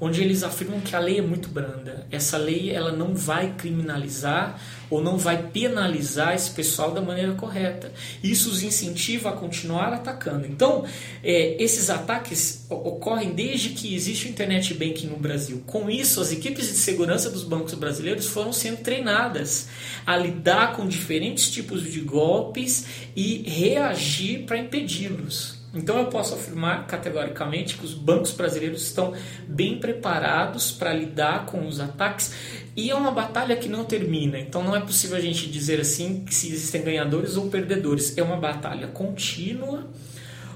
onde 0.00 0.22
eles 0.22 0.42
afirmam 0.42 0.80
que 0.80 0.94
a 0.94 0.98
lei 0.98 1.18
é 1.18 1.22
muito 1.22 1.48
branda. 1.48 2.06
Essa 2.10 2.36
lei 2.36 2.70
ela 2.70 2.92
não 2.92 3.14
vai 3.14 3.54
criminalizar 3.56 4.60
ou 4.90 5.02
não 5.02 5.18
vai 5.18 5.42
penalizar 5.48 6.34
esse 6.34 6.50
pessoal 6.50 6.92
da 6.92 7.00
maneira 7.00 7.32
correta. 7.34 7.92
Isso 8.22 8.50
os 8.50 8.62
incentiva 8.62 9.30
a 9.30 9.32
continuar 9.32 9.92
atacando. 9.92 10.46
Então, 10.46 10.84
é, 11.22 11.62
esses 11.62 11.90
ataques 11.90 12.64
ocorrem 12.70 13.32
desde 13.32 13.70
que 13.70 13.94
existe 13.94 14.26
o 14.26 14.30
internet 14.30 14.72
banking 14.74 15.08
no 15.08 15.16
Brasil. 15.16 15.62
Com 15.66 15.90
isso, 15.90 16.20
as 16.20 16.32
equipes 16.32 16.68
de 16.68 16.74
segurança 16.74 17.28
dos 17.30 17.44
bancos 17.44 17.74
brasileiros 17.74 18.26
foram 18.26 18.52
sendo 18.52 18.78
treinadas 18.78 19.68
a 20.06 20.16
lidar 20.16 20.74
com 20.74 20.86
diferentes 20.86 21.50
tipos 21.50 21.82
de 21.82 22.00
golpes 22.00 22.86
e 23.14 23.42
reagir 23.46 24.44
para 24.44 24.58
impedi-los. 24.58 25.57
Então 25.74 25.98
eu 25.98 26.06
posso 26.06 26.34
afirmar 26.34 26.86
categoricamente 26.86 27.76
que 27.76 27.84
os 27.84 27.92
bancos 27.92 28.32
brasileiros 28.32 28.82
estão 28.82 29.12
bem 29.46 29.78
preparados 29.78 30.72
para 30.72 30.94
lidar 30.94 31.44
com 31.44 31.66
os 31.66 31.78
ataques 31.78 32.32
e 32.74 32.90
é 32.90 32.94
uma 32.94 33.10
batalha 33.10 33.54
que 33.56 33.68
não 33.68 33.84
termina. 33.84 34.38
Então 34.38 34.62
não 34.62 34.74
é 34.74 34.80
possível 34.80 35.16
a 35.16 35.20
gente 35.20 35.46
dizer 35.50 35.80
assim 35.80 36.24
que 36.24 36.34
se 36.34 36.50
existem 36.50 36.82
ganhadores 36.82 37.36
ou 37.36 37.48
perdedores. 37.48 38.16
É 38.16 38.22
uma 38.22 38.36
batalha 38.36 38.86
contínua 38.86 39.86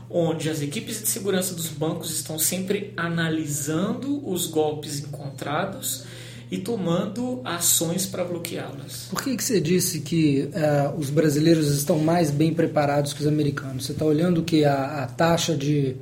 onde 0.09 0.49
as 0.49 0.61
equipes 0.63 1.01
de 1.03 1.09
segurança 1.09 1.55
dos 1.55 1.69
bancos 1.69 2.11
estão 2.11 2.39
sempre 2.39 2.93
analisando 2.97 4.27
os 4.29 4.47
golpes 4.47 5.01
encontrados 5.01 6.05
e 6.53 6.59
tomando 6.59 7.41
ações 7.47 8.05
para 8.05 8.23
bloqueá-las. 8.25 9.07
Por 9.09 9.23
que, 9.23 9.35
que 9.35 9.43
você 9.43 9.59
disse 9.59 10.01
que 10.01 10.51
uh, 10.53 10.95
os 10.99 11.09
brasileiros 11.09 11.75
estão 11.75 11.99
mais 11.99 12.31
bem 12.31 12.53
preparados 12.53 13.15
que 13.15 13.23
os 13.23 13.27
americanos? 13.27 13.87
Você 13.87 13.93
está 13.93 14.05
olhando 14.05 14.43
que 14.43 14.63
a, 14.63 15.03
a 15.03 15.07
taxa 15.07 15.57
de 15.57 15.97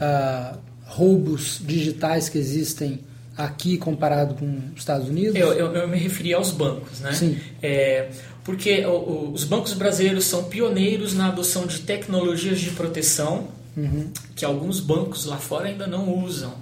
uh, 0.00 0.58
roubos 0.86 1.60
digitais 1.62 2.30
que 2.30 2.38
existem 2.38 3.00
aqui 3.36 3.76
comparado 3.76 4.36
com 4.36 4.46
os 4.72 4.78
Estados 4.78 5.06
Unidos? 5.06 5.36
Eu, 5.36 5.52
eu, 5.52 5.70
eu 5.74 5.86
me 5.86 5.98
referi 5.98 6.32
aos 6.32 6.50
bancos, 6.50 7.00
né? 7.00 7.12
Sim. 7.12 7.38
É, 7.62 8.08
porque 8.42 8.82
o, 8.86 9.30
os 9.34 9.44
bancos 9.44 9.74
brasileiros 9.74 10.24
são 10.24 10.44
pioneiros 10.44 11.12
na 11.12 11.28
adoção 11.28 11.66
de 11.66 11.80
tecnologias 11.80 12.58
de 12.58 12.70
proteção 12.70 13.48
uhum. 13.76 14.10
que 14.34 14.46
alguns 14.46 14.80
bancos 14.80 15.26
lá 15.26 15.36
fora 15.36 15.68
ainda 15.68 15.86
não 15.86 16.24
usam. 16.24 16.54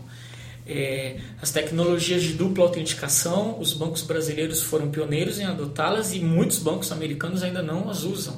É, 0.68 1.16
as 1.40 1.50
tecnologias 1.50 2.22
de 2.22 2.34
dupla 2.34 2.64
autenticação, 2.64 3.58
os 3.58 3.72
bancos 3.72 4.02
brasileiros 4.02 4.62
foram 4.62 4.90
pioneiros 4.90 5.38
em 5.38 5.44
adotá-las 5.44 6.12
e 6.12 6.20
muitos 6.20 6.58
bancos 6.58 6.92
americanos 6.92 7.42
ainda 7.42 7.62
não 7.62 7.88
as 7.88 8.02
usam. 8.02 8.36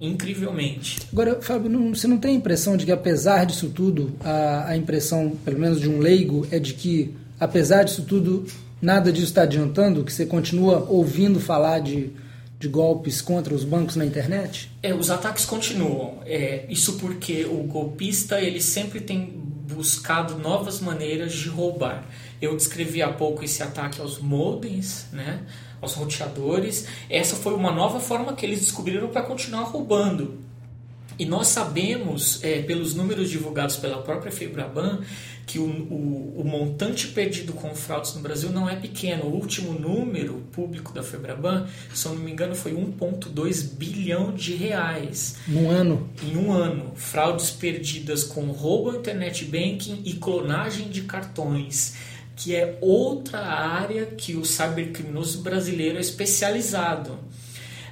Incrivelmente. 0.00 1.00
Agora, 1.12 1.40
Fábio, 1.40 1.70
não, 1.70 1.94
você 1.94 2.06
não 2.06 2.18
tem 2.18 2.32
a 2.32 2.34
impressão 2.34 2.76
de 2.76 2.84
que, 2.84 2.92
apesar 2.92 3.44
disso 3.44 3.70
tudo, 3.70 4.12
a, 4.22 4.70
a 4.70 4.76
impressão, 4.76 5.30
pelo 5.44 5.58
menos 5.58 5.80
de 5.80 5.88
um 5.88 5.98
leigo, 5.98 6.46
é 6.50 6.58
de 6.58 6.74
que, 6.74 7.14
apesar 7.40 7.82
disso 7.82 8.02
tudo, 8.02 8.46
nada 8.80 9.10
disso 9.10 9.28
está 9.28 9.42
adiantando? 9.42 10.04
Que 10.04 10.12
você 10.12 10.26
continua 10.26 10.86
ouvindo 10.88 11.40
falar 11.40 11.80
de, 11.80 12.10
de 12.58 12.68
golpes 12.68 13.22
contra 13.22 13.54
os 13.54 13.64
bancos 13.64 13.96
na 13.96 14.04
internet? 14.04 14.70
É, 14.82 14.94
os 14.94 15.10
ataques 15.10 15.46
continuam. 15.46 16.18
É, 16.26 16.66
isso 16.68 16.98
porque 16.98 17.46
o 17.46 17.62
golpista 17.64 18.40
ele 18.40 18.60
sempre 18.60 19.00
tem 19.00 19.45
buscado 19.74 20.38
novas 20.38 20.80
maneiras 20.80 21.32
de 21.32 21.48
roubar. 21.48 22.04
Eu 22.40 22.56
descrevi 22.56 23.02
há 23.02 23.12
pouco 23.12 23.44
esse 23.44 23.62
ataque 23.62 24.00
aos 24.00 24.18
modems, 24.18 25.06
né, 25.12 25.44
aos 25.80 25.94
roteadores. 25.94 26.86
Essa 27.10 27.36
foi 27.36 27.54
uma 27.54 27.72
nova 27.72 27.98
forma 27.98 28.34
que 28.34 28.46
eles 28.46 28.60
descobriram 28.60 29.08
para 29.08 29.22
continuar 29.22 29.64
roubando. 29.64 30.45
E 31.18 31.24
nós 31.24 31.48
sabemos, 31.48 32.42
é, 32.42 32.60
pelos 32.62 32.94
números 32.94 33.30
divulgados 33.30 33.76
pela 33.76 34.02
própria 34.02 34.30
Febraban, 34.30 35.00
que 35.46 35.58
o, 35.58 35.64
o, 35.64 36.40
o, 36.40 36.44
montante 36.44 37.06
perdido 37.08 37.52
com 37.52 37.74
fraudes 37.74 38.14
no 38.14 38.20
Brasil 38.20 38.50
não 38.50 38.68
é 38.68 38.74
pequeno. 38.74 39.24
O 39.24 39.34
último 39.34 39.72
número 39.72 40.44
público 40.52 40.92
da 40.92 41.02
Febraban, 41.02 41.66
se 41.94 42.06
eu 42.06 42.14
não 42.14 42.20
me 42.20 42.32
engano, 42.32 42.54
foi 42.54 42.72
1,2 42.72 43.74
bilhão 43.74 44.32
de 44.32 44.54
reais. 44.54 45.36
Num 45.46 45.70
ano? 45.70 46.10
Em 46.22 46.36
um 46.36 46.52
ano. 46.52 46.92
Fraudes 46.96 47.50
perdidas 47.50 48.24
com 48.24 48.46
roubo 48.46 48.90
ao 48.90 48.96
internet 48.96 49.44
banking 49.44 50.02
e 50.04 50.14
clonagem 50.14 50.88
de 50.88 51.02
cartões 51.02 51.94
que 52.36 52.54
é 52.54 52.76
outra 52.82 53.40
área 53.40 54.04
que 54.04 54.36
o 54.36 54.44
cybercriminoso 54.44 55.40
brasileiro 55.40 55.96
é 55.96 56.00
especializado. 56.02 57.18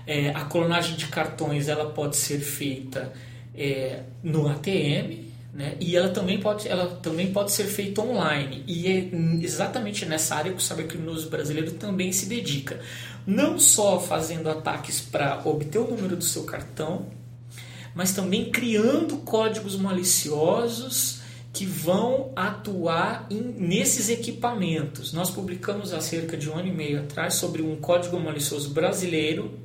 É, 0.06 0.30
a 0.30 0.44
clonagem 0.44 0.96
de 0.96 1.06
cartões 1.06 1.68
ela 1.68 1.90
pode 1.90 2.16
ser 2.16 2.38
feita 2.40 3.12
é, 3.54 4.02
no 4.22 4.48
ATM, 4.48 5.24
né? 5.54 5.76
E 5.78 5.96
ela 5.96 6.08
também, 6.08 6.40
pode, 6.40 6.66
ela 6.66 6.96
também 6.96 7.32
pode 7.32 7.52
ser 7.52 7.64
feita 7.64 8.02
online. 8.02 8.64
E 8.66 8.88
é 8.88 9.08
exatamente 9.40 10.04
nessa 10.04 10.34
área 10.34 10.50
que 10.50 10.58
o 10.58 10.60
cybercriminoso 10.60 11.30
brasileiro 11.30 11.72
também 11.72 12.10
se 12.10 12.26
dedica. 12.26 12.80
Não 13.24 13.58
só 13.58 14.00
fazendo 14.00 14.50
ataques 14.50 15.00
para 15.00 15.40
obter 15.44 15.78
o 15.78 15.88
número 15.88 16.16
do 16.16 16.24
seu 16.24 16.42
cartão, 16.42 17.06
mas 17.94 18.12
também 18.12 18.50
criando 18.50 19.18
códigos 19.18 19.76
maliciosos 19.76 21.22
que 21.52 21.64
vão 21.64 22.32
atuar 22.34 23.28
em, 23.30 23.40
nesses 23.40 24.08
equipamentos. 24.08 25.12
Nós 25.12 25.30
publicamos 25.30 25.92
há 25.92 26.00
cerca 26.00 26.36
de 26.36 26.50
um 26.50 26.58
ano 26.58 26.66
e 26.66 26.72
meio 26.72 27.00
atrás 27.00 27.34
sobre 27.34 27.62
um 27.62 27.76
código 27.76 28.18
malicioso 28.18 28.70
brasileiro 28.70 29.63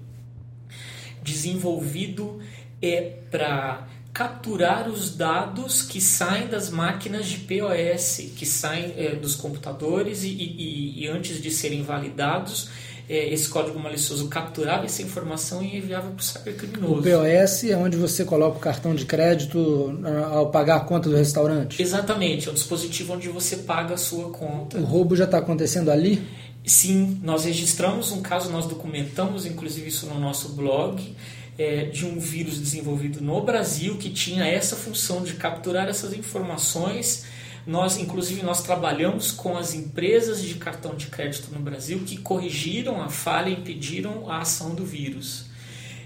desenvolvido 1.23 2.39
é 2.81 3.13
para 3.29 3.87
capturar 4.13 4.89
os 4.89 5.15
dados 5.15 5.81
que 5.81 6.01
saem 6.01 6.47
das 6.47 6.69
máquinas 6.69 7.27
de 7.27 7.37
POS, 7.39 8.31
que 8.35 8.45
saem 8.45 8.93
é, 8.97 9.15
dos 9.15 9.35
computadores 9.35 10.23
e, 10.23 10.29
e, 10.29 11.03
e, 11.03 11.07
antes 11.07 11.41
de 11.41 11.51
serem 11.51 11.83
validados, 11.83 12.69
é, 13.07 13.33
esse 13.33 13.47
código 13.49 13.79
malicioso 13.79 14.27
capturava 14.27 14.85
essa 14.85 15.01
informação 15.01 15.63
e 15.63 15.77
enviava 15.77 16.09
para 16.09 16.19
o 16.19 16.23
cybercriminoso. 16.23 16.99
O 16.99 17.03
POS 17.03 17.63
é 17.65 17.77
onde 17.77 17.97
você 17.97 18.25
coloca 18.25 18.57
o 18.57 18.59
cartão 18.59 18.93
de 18.93 19.05
crédito 19.05 19.99
ah, 20.03 20.35
ao 20.35 20.51
pagar 20.51 20.77
a 20.77 20.79
conta 20.81 21.09
do 21.09 21.15
restaurante? 21.15 21.81
Exatamente, 21.81 22.47
é 22.47 22.51
o 22.51 22.53
dispositivo 22.53 23.13
onde 23.13 23.29
você 23.29 23.57
paga 23.57 23.95
a 23.95 23.97
sua 23.97 24.29
conta. 24.29 24.77
O 24.77 24.83
roubo 24.83 25.15
já 25.15 25.25
está 25.25 25.39
acontecendo 25.39 25.89
ali? 25.89 26.21
Sim, 26.69 27.19
nós 27.23 27.45
registramos 27.45 28.11
um 28.11 28.21
caso, 28.21 28.51
nós 28.51 28.67
documentamos 28.67 29.47
inclusive 29.47 29.87
isso 29.87 30.05
no 30.05 30.19
nosso 30.19 30.49
blog, 30.49 31.15
é, 31.57 31.85
de 31.85 32.05
um 32.05 32.19
vírus 32.19 32.59
desenvolvido 32.59 33.19
no 33.21 33.41
Brasil 33.41 33.97
que 33.97 34.11
tinha 34.11 34.45
essa 34.45 34.75
função 34.75 35.23
de 35.23 35.33
capturar 35.33 35.89
essas 35.89 36.13
informações. 36.13 37.25
Nós, 37.65 37.97
inclusive, 37.97 38.43
nós 38.43 38.61
trabalhamos 38.61 39.31
com 39.31 39.57
as 39.57 39.73
empresas 39.73 40.43
de 40.43 40.53
cartão 40.55 40.93
de 40.93 41.07
crédito 41.07 41.51
no 41.51 41.59
Brasil 41.59 42.03
que 42.05 42.17
corrigiram 42.17 43.01
a 43.01 43.09
falha 43.09 43.49
e 43.49 43.53
impediram 43.53 44.29
a 44.29 44.41
ação 44.41 44.75
do 44.75 44.85
vírus. 44.85 45.45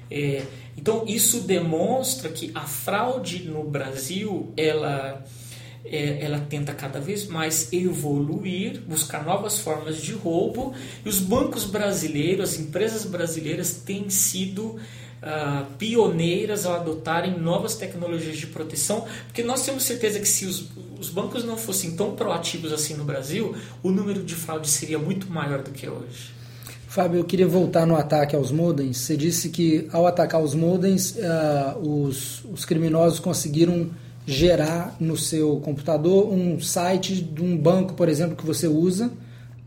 É, 0.10 0.46
então, 0.77 1.03
isso 1.05 1.41
demonstra 1.41 2.29
que 2.29 2.51
a 2.55 2.62
fraude 2.62 3.43
no 3.43 3.65
Brasil, 3.65 4.53
ela 4.55 5.25
é, 5.86 6.24
ela 6.24 6.40
tenta 6.40 6.74
cada 6.74 7.00
vez 7.00 7.28
mais 7.28 7.72
evoluir, 7.74 8.82
buscar 8.82 9.25
novas 9.25 9.60
formas 9.60 10.02
de 10.02 10.13
roubo, 10.13 10.74
e 11.06 11.10
os 11.10 11.20
bancos 11.20 11.66
brasileiros, 11.66 12.52
as 12.52 12.60
empresas 12.60 13.06
brasileiras 13.06 13.74
têm 13.86 14.10
sido 14.10 14.63
uh, 15.24 15.66
pioneiras 15.78 16.66
ao 16.66 16.74
adotarem 16.75 17.38
novas 17.38 17.75
tecnologias 17.75 18.38
de 18.38 18.48
proteção, 18.48 19.06
porque 19.25 19.44
nós 19.44 19.66
temos 19.66 19.84
certeza 19.84 20.20
que 20.20 20.28
se 20.28 20.46
os, 20.46 20.70
os 21.00 21.10
bancos 21.10 21.44
não 21.44 21.58
fossem 21.58 21.96
tão 21.96 22.16
proativos 22.16 22.72
assim 22.72 22.94
no 22.94 23.04
Brasil, 23.04 23.56
o 23.82 23.92
número 23.92 24.24
de 24.24 24.36
fraudes 24.36 24.72
seria 24.72 25.00
muito 25.00 25.30
maior 25.30 25.62
do 25.63 25.72
que 25.72 25.86
é 25.86 25.90
hoje. 25.90 26.32
Fábio, 26.88 27.20
eu 27.20 27.24
queria 27.24 27.48
voltar 27.48 27.88
no 27.88 27.96
ataque 27.96 28.36
aos 28.36 28.52
modems. 28.52 28.98
Você 28.98 29.18
disse 29.18 29.50
que 29.50 29.88
ao 29.92 30.06
atacar 30.06 30.40
os 30.40 30.54
modems, 30.54 31.16
uh, 31.16 31.80
os, 31.80 32.46
os 32.46 32.66
criminosos 32.66 33.20
conseguiram 33.20 33.90
gerar 34.25 34.96
no 35.00 35.18
seu 35.18 35.60
computador 35.60 36.32
um 36.32 36.60
site 36.60 37.15
de 37.15 37.42
um 37.42 37.58
banco, 37.58 37.94
por 37.94 38.08
exemplo, 38.08 38.36
que 38.36 38.46
você 38.46 38.68
usa, 38.68 39.12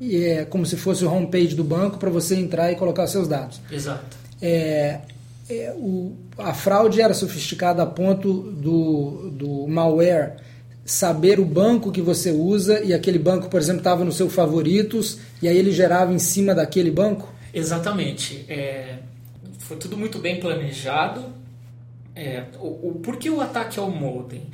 e 0.00 0.16
é 0.16 0.44
como 0.44 0.64
se 0.64 0.76
fosse 0.76 1.04
o 1.04 1.12
homepage 1.12 1.54
do 1.54 1.64
banco 1.64 1.98
para 1.98 2.10
você 2.10 2.34
entrar 2.36 2.72
e 2.72 2.76
colocar 2.76 3.06
seus 3.06 3.28
dados. 3.28 3.60
Exato. 3.70 4.16
É, 4.40 5.00
é, 5.48 5.72
o, 5.76 6.14
a 6.38 6.52
fraude 6.52 7.00
era 7.00 7.14
sofisticada 7.14 7.82
a 7.82 7.86
ponto 7.86 8.32
do, 8.32 9.30
do 9.30 9.66
malware 9.66 10.36
saber 10.84 11.40
o 11.40 11.44
banco 11.44 11.90
que 11.90 12.00
você 12.00 12.30
usa 12.30 12.80
e 12.80 12.94
aquele 12.94 13.18
banco, 13.18 13.48
por 13.48 13.60
exemplo, 13.60 13.80
estava 13.80 14.04
no 14.04 14.12
seu 14.12 14.30
favoritos 14.30 15.18
e 15.42 15.48
aí 15.48 15.56
ele 15.56 15.72
gerava 15.72 16.12
em 16.12 16.18
cima 16.18 16.54
daquele 16.54 16.90
banco? 16.90 17.32
Exatamente. 17.52 18.44
É, 18.48 18.98
foi 19.58 19.76
tudo 19.76 19.96
muito 19.96 20.18
bem 20.18 20.38
planejado. 20.38 21.25
É, 22.16 22.44
o, 22.58 22.88
o, 22.88 23.00
por 23.02 23.18
que 23.18 23.28
o 23.28 23.42
ataque 23.42 23.78
ao 23.78 23.90
modem? 23.90 24.44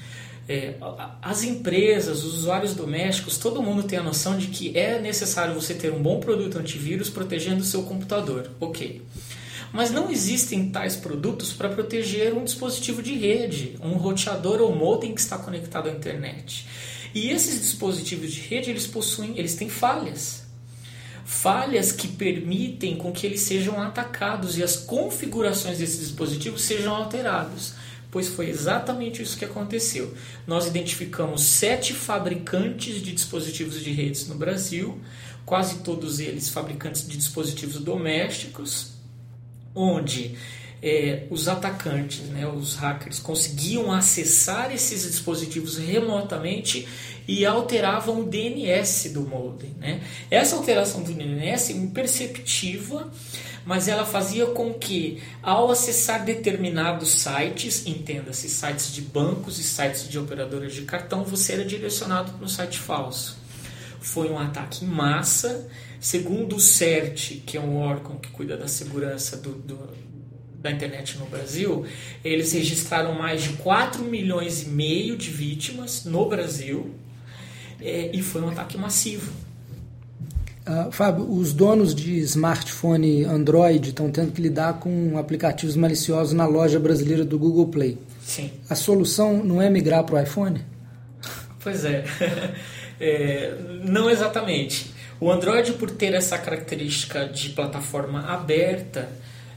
É, 0.49 0.75
as 1.23 1.45
empresas, 1.45 2.25
os 2.25 2.35
usuários 2.35 2.75
domésticos, 2.75 3.38
todo 3.38 3.62
mundo 3.62 3.85
tem 3.85 3.99
a 3.99 4.02
noção 4.02 4.37
de 4.37 4.49
que 4.49 4.76
é 4.76 5.00
necessário 5.00 5.54
você 5.54 5.73
ter 5.73 5.92
um 5.92 6.02
bom 6.02 6.19
produto 6.19 6.59
antivírus 6.59 7.09
protegendo 7.09 7.62
o 7.62 7.64
seu 7.64 7.85
computador. 7.85 8.50
Ok. 8.61 9.02
Mas 9.73 9.90
não 9.90 10.11
existem 10.11 10.69
tais 10.71 10.97
produtos 10.97 11.52
para 11.52 11.69
proteger 11.69 12.35
um 12.35 12.45
dispositivo 12.45 13.00
de 13.00 13.14
rede, 13.14 13.76
um 13.81 13.92
roteador 13.92 14.61
ou 14.61 14.75
modem 14.75 15.14
que 15.14 15.21
está 15.21 15.38
conectado 15.38 15.88
à 15.88 15.92
internet. 15.92 16.66
E 17.14 17.31
esses 17.31 17.61
dispositivos 17.61 18.33
de 18.33 18.40
rede, 18.40 18.71
eles 18.71 18.87
possuem, 18.87 19.38
eles 19.38 19.54
têm 19.54 19.69
falhas. 19.69 20.41
Falhas 21.25 21.93
que 21.93 22.09
permitem 22.09 22.97
com 22.97 23.12
que 23.12 23.26
eles 23.26 23.41
sejam 23.41 23.81
atacados 23.81 24.59
e 24.59 24.62
as 24.62 24.76
configurações 24.76 25.79
desses 25.79 26.00
dispositivos 26.00 26.62
sejam 26.62 26.95
alterados 26.95 27.75
pois 28.12 28.29
foi 28.29 28.50
exatamente 28.50 29.23
isso 29.23 29.38
que 29.38 29.45
aconteceu. 29.45 30.14
Nós 30.47 30.67
identificamos 30.67 31.41
sete 31.41 31.95
fabricantes 31.95 33.02
de 33.02 33.11
dispositivos 33.11 33.83
de 33.83 33.91
redes 33.91 34.29
no 34.29 34.35
Brasil, 34.35 35.00
quase 35.47 35.79
todos 35.79 36.21
eles 36.21 36.50
fabricantes 36.50 37.09
de 37.09 37.17
dispositivos 37.17 37.81
domésticos, 37.81 38.93
onde 39.75 40.37
é, 40.82 41.26
os 41.30 41.46
atacantes, 41.46 42.22
né, 42.28 42.46
os 42.46 42.74
hackers, 42.74 43.20
conseguiam 43.20 43.92
acessar 43.92 44.74
esses 44.74 45.02
dispositivos 45.10 45.78
remotamente 45.78 46.88
e 47.28 47.46
alteravam 47.46 48.20
o 48.20 48.24
DNS 48.24 49.10
do 49.10 49.20
modem. 49.20 49.70
Né? 49.78 50.02
Essa 50.30 50.56
alteração 50.56 51.02
do 51.02 51.12
DNS 51.12 51.72
é 51.72 51.76
imperceptível 51.76 53.08
mas 53.64 53.88
ela 53.88 54.04
fazia 54.04 54.46
com 54.46 54.74
que, 54.74 55.22
ao 55.42 55.70
acessar 55.70 56.24
determinados 56.24 57.10
sites, 57.12 57.86
entenda-se 57.86 58.48
sites 58.48 58.92
de 58.92 59.02
bancos 59.02 59.58
e 59.58 59.62
sites 59.62 60.08
de 60.08 60.18
operadoras 60.18 60.74
de 60.74 60.82
cartão, 60.82 61.22
você 61.22 61.52
era 61.54 61.64
direcionado 61.64 62.32
para 62.32 62.44
um 62.44 62.48
site 62.48 62.78
falso. 62.78 63.38
Foi 64.00 64.28
um 64.28 64.38
ataque 64.38 64.84
em 64.84 64.88
massa, 64.88 65.68
segundo 66.00 66.56
o 66.56 66.60
CERT, 66.60 67.42
que 67.46 67.56
é 67.56 67.60
um 67.60 67.76
órgão 67.76 68.16
que 68.16 68.30
cuida 68.30 68.56
da 68.56 68.66
segurança 68.66 69.36
do, 69.36 69.52
do, 69.52 69.78
da 70.62 70.71
internet 70.71 71.19
no 71.19 71.26
Brasil, 71.26 71.85
eles 72.25 72.52
registraram 72.52 73.14
mais 73.14 73.42
de 73.42 73.50
4 73.54 74.02
milhões 74.04 74.62
e 74.62 74.69
meio 74.69 75.16
de 75.16 75.28
vítimas 75.28 76.04
no 76.04 76.28
Brasil 76.28 76.95
é, 77.81 78.11
e 78.12 78.23
foi 78.23 78.40
um 78.42 78.49
ataque 78.49 78.78
massivo. 78.78 79.33
Uh, 80.64 80.92
Fábio, 80.92 81.28
os 81.28 81.52
donos 81.52 81.92
de 81.92 82.21
smartphone 82.21 83.25
Android 83.25 83.88
estão 83.88 84.12
tendo 84.12 84.31
que 84.31 84.40
lidar 84.40 84.75
com 84.75 85.19
aplicativos 85.19 85.75
maliciosos 85.75 86.33
na 86.33 86.47
loja 86.47 86.78
brasileira 86.78 87.25
do 87.25 87.37
Google 87.37 87.66
Play. 87.66 87.99
Sim. 88.25 88.52
A 88.71 88.76
solução 88.76 89.42
não 89.42 89.61
é 89.61 89.69
migrar 89.69 90.04
para 90.04 90.14
o 90.14 90.23
iPhone? 90.23 90.64
Pois 91.59 91.85
é. 91.85 92.04
é. 93.00 93.57
Não 93.85 94.09
exatamente. 94.09 94.92
O 95.19 95.33
Android, 95.33 95.73
por 95.73 95.90
ter 95.90 96.14
essa 96.14 96.38
característica 96.38 97.26
de 97.26 97.50
plataforma 97.50 98.23
aberta, 98.26 99.09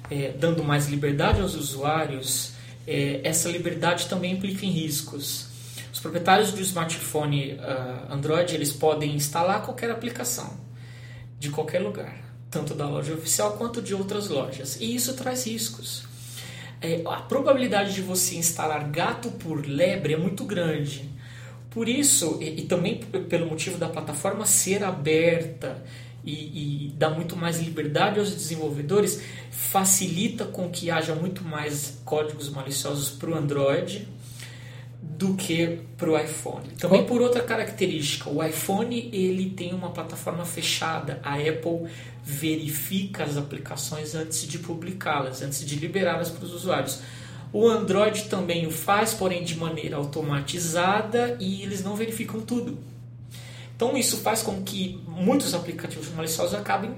é, 0.09 0.33
dando 0.37 0.63
mais 0.63 0.87
liberdade 0.87 1.41
aos 1.41 1.55
usuários, 1.55 2.53
é, 2.87 3.21
essa 3.23 3.49
liberdade 3.49 4.07
também 4.07 4.33
implica 4.33 4.65
em 4.65 4.69
riscos. 4.69 5.47
Os 5.91 5.99
proprietários 5.99 6.51
do 6.51 6.61
smartphone 6.61 7.53
uh, 7.53 8.13
Android 8.13 8.53
eles 8.53 8.71
podem 8.71 9.15
instalar 9.15 9.63
qualquer 9.63 9.89
aplicação 9.89 10.59
de 11.39 11.49
qualquer 11.49 11.79
lugar, 11.79 12.17
tanto 12.51 12.73
da 12.73 12.87
loja 12.87 13.13
oficial 13.13 13.53
quanto 13.53 13.81
de 13.81 13.95
outras 13.95 14.27
lojas. 14.27 14.77
E 14.79 14.93
isso 14.93 15.13
traz 15.13 15.45
riscos. 15.45 16.05
É, 16.81 17.01
a 17.05 17.21
probabilidade 17.21 17.93
de 17.93 18.01
você 18.01 18.35
instalar 18.35 18.89
gato 18.89 19.31
por 19.31 19.65
lebre 19.65 20.13
é 20.13 20.17
muito 20.17 20.43
grande. 20.43 21.09
Por 21.69 21.89
isso, 21.89 22.37
e, 22.41 22.61
e 22.61 22.61
também 22.63 22.99
pelo 22.99 23.47
motivo 23.47 23.77
da 23.77 23.87
plataforma 23.87 24.45
ser 24.45 24.83
aberta 24.83 25.83
e, 26.25 26.87
e 26.87 26.89
dar 26.97 27.11
muito 27.11 27.35
mais 27.35 27.59
liberdade 27.59 28.19
aos 28.19 28.31
desenvolvedores, 28.31 29.21
facilita 29.51 30.45
com 30.45 30.69
que 30.69 30.89
haja 30.89 31.13
muito 31.15 31.43
mais 31.43 31.99
códigos 32.03 32.49
maliciosos 32.49 33.09
para 33.09 33.29
o 33.29 33.35
Android 33.35 34.07
do 35.01 35.35
que 35.35 35.81
para 35.97 36.09
o 36.09 36.19
iPhone. 36.19 36.67
Também 36.79 37.05
por 37.05 37.21
outra 37.21 37.43
característica, 37.43 38.29
o 38.29 38.43
iPhone 38.43 39.09
ele 39.13 39.51
tem 39.51 39.73
uma 39.73 39.91
plataforma 39.91 40.43
fechada. 40.45 41.19
A 41.23 41.35
Apple 41.35 41.89
verifica 42.23 43.23
as 43.23 43.37
aplicações 43.37 44.15
antes 44.15 44.47
de 44.47 44.57
publicá-las, 44.57 45.41
antes 45.41 45.65
de 45.65 45.75
liberá-las 45.75 46.29
para 46.29 46.43
os 46.43 46.53
usuários. 46.53 46.99
O 47.53 47.69
Android 47.69 48.23
também 48.23 48.67
o 48.67 48.71
faz, 48.71 49.13
porém 49.13 49.43
de 49.43 49.55
maneira 49.55 49.95
automatizada 49.95 51.37
e 51.39 51.61
eles 51.61 51.83
não 51.83 51.95
verificam 51.95 52.41
tudo. 52.41 52.77
Então 53.75 53.97
isso 53.97 54.17
faz 54.17 54.41
com 54.41 54.61
que 54.63 55.01
muitos 55.07 55.53
aplicativos 55.53 56.09
maliciosos 56.13 56.53
acabem 56.53 56.95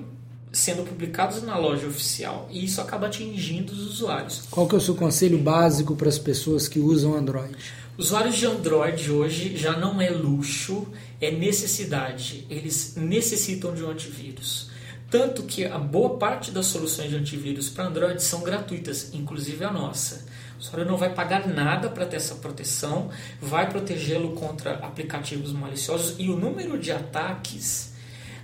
sendo 0.51 0.83
publicados 0.83 1.43
na 1.43 1.57
loja 1.57 1.87
oficial 1.87 2.47
e 2.51 2.65
isso 2.65 2.81
acaba 2.81 3.07
atingindo 3.07 3.73
os 3.73 3.87
usuários. 3.87 4.43
Qual 4.49 4.67
que 4.67 4.75
é 4.75 4.77
o 4.77 4.81
seu 4.81 4.95
conselho 4.95 5.37
básico 5.37 5.95
para 5.95 6.09
as 6.09 6.17
pessoas 6.17 6.67
que 6.67 6.79
usam 6.79 7.15
Android? 7.15 7.55
Usuários 7.97 8.35
de 8.35 8.45
Android 8.45 9.11
hoje 9.11 9.57
já 9.57 9.75
não 9.75 9.99
é 9.99 10.09
luxo, 10.09 10.87
é 11.19 11.31
necessidade. 11.31 12.45
Eles 12.49 12.93
necessitam 12.95 13.73
de 13.73 13.83
um 13.83 13.89
antivírus. 13.89 14.69
Tanto 15.09 15.43
que 15.43 15.65
a 15.65 15.79
boa 15.79 16.17
parte 16.17 16.51
das 16.51 16.67
soluções 16.67 17.09
de 17.09 17.15
antivírus 17.15 17.69
para 17.69 17.87
Android 17.87 18.21
são 18.21 18.41
gratuitas, 18.41 19.09
inclusive 19.13 19.63
a 19.63 19.71
nossa. 19.71 20.25
O 20.57 20.59
usuário 20.59 20.85
não 20.85 20.97
vai 20.97 21.13
pagar 21.13 21.47
nada 21.47 21.87
para 21.87 22.05
ter 22.05 22.15
essa 22.15 22.35
proteção, 22.35 23.09
vai 23.39 23.69
protegê-lo 23.69 24.31
contra 24.31 24.73
aplicativos 24.75 25.53
maliciosos 25.53 26.15
e 26.17 26.29
o 26.29 26.35
número 26.35 26.79
de 26.79 26.91
ataques, 26.91 27.93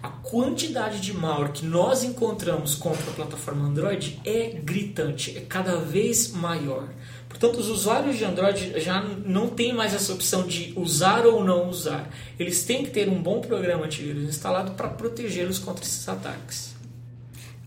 a 0.04 0.10
quantidade 0.10 1.00
de 1.00 1.14
malware 1.14 1.54
que 1.54 1.66
nós 1.66 2.04
encontramos 2.04 2.76
contra 2.76 3.10
a 3.10 3.14
plataforma 3.14 3.66
Android 3.66 4.22
é 4.24 4.50
gritante, 4.64 5.36
é 5.36 5.42
cada 5.42 5.78
vez 5.78 6.32
maior. 6.34 6.90
Portanto, 7.28 7.58
os 7.58 7.68
usuários 7.68 8.18
de 8.18 8.26
Android 8.26 8.80
já 8.80 9.02
não 9.02 9.48
têm 9.48 9.74
mais 9.74 9.96
essa 9.96 10.14
opção 10.14 10.46
de 10.46 10.72
usar 10.76 11.26
ou 11.26 11.44
não 11.44 11.68
usar. 11.68 12.08
Eles 12.38 12.64
têm 12.64 12.84
que 12.84 12.92
ter 12.92 13.10
um 13.10 13.24
bom 13.24 13.42
programa 13.42 13.86
antivírus 13.86 14.24
instalado 14.30 14.74
para 14.74 14.88
protegê-los 14.88 15.58
contra 15.58 15.84
esses 15.84 16.08
ataques. 16.08 16.73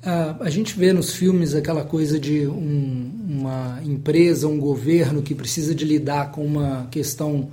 Ah, 0.08 0.36
a 0.38 0.50
gente 0.50 0.78
vê 0.78 0.92
nos 0.92 1.16
filmes 1.16 1.52
aquela 1.52 1.82
coisa 1.84 2.16
de 2.16 2.46
um, 2.46 3.10
uma 3.28 3.80
empresa, 3.84 4.46
um 4.46 4.56
governo 4.56 5.20
que 5.20 5.34
precisa 5.34 5.74
de 5.74 5.84
lidar 5.84 6.30
com 6.30 6.46
uma 6.46 6.86
questão 6.92 7.50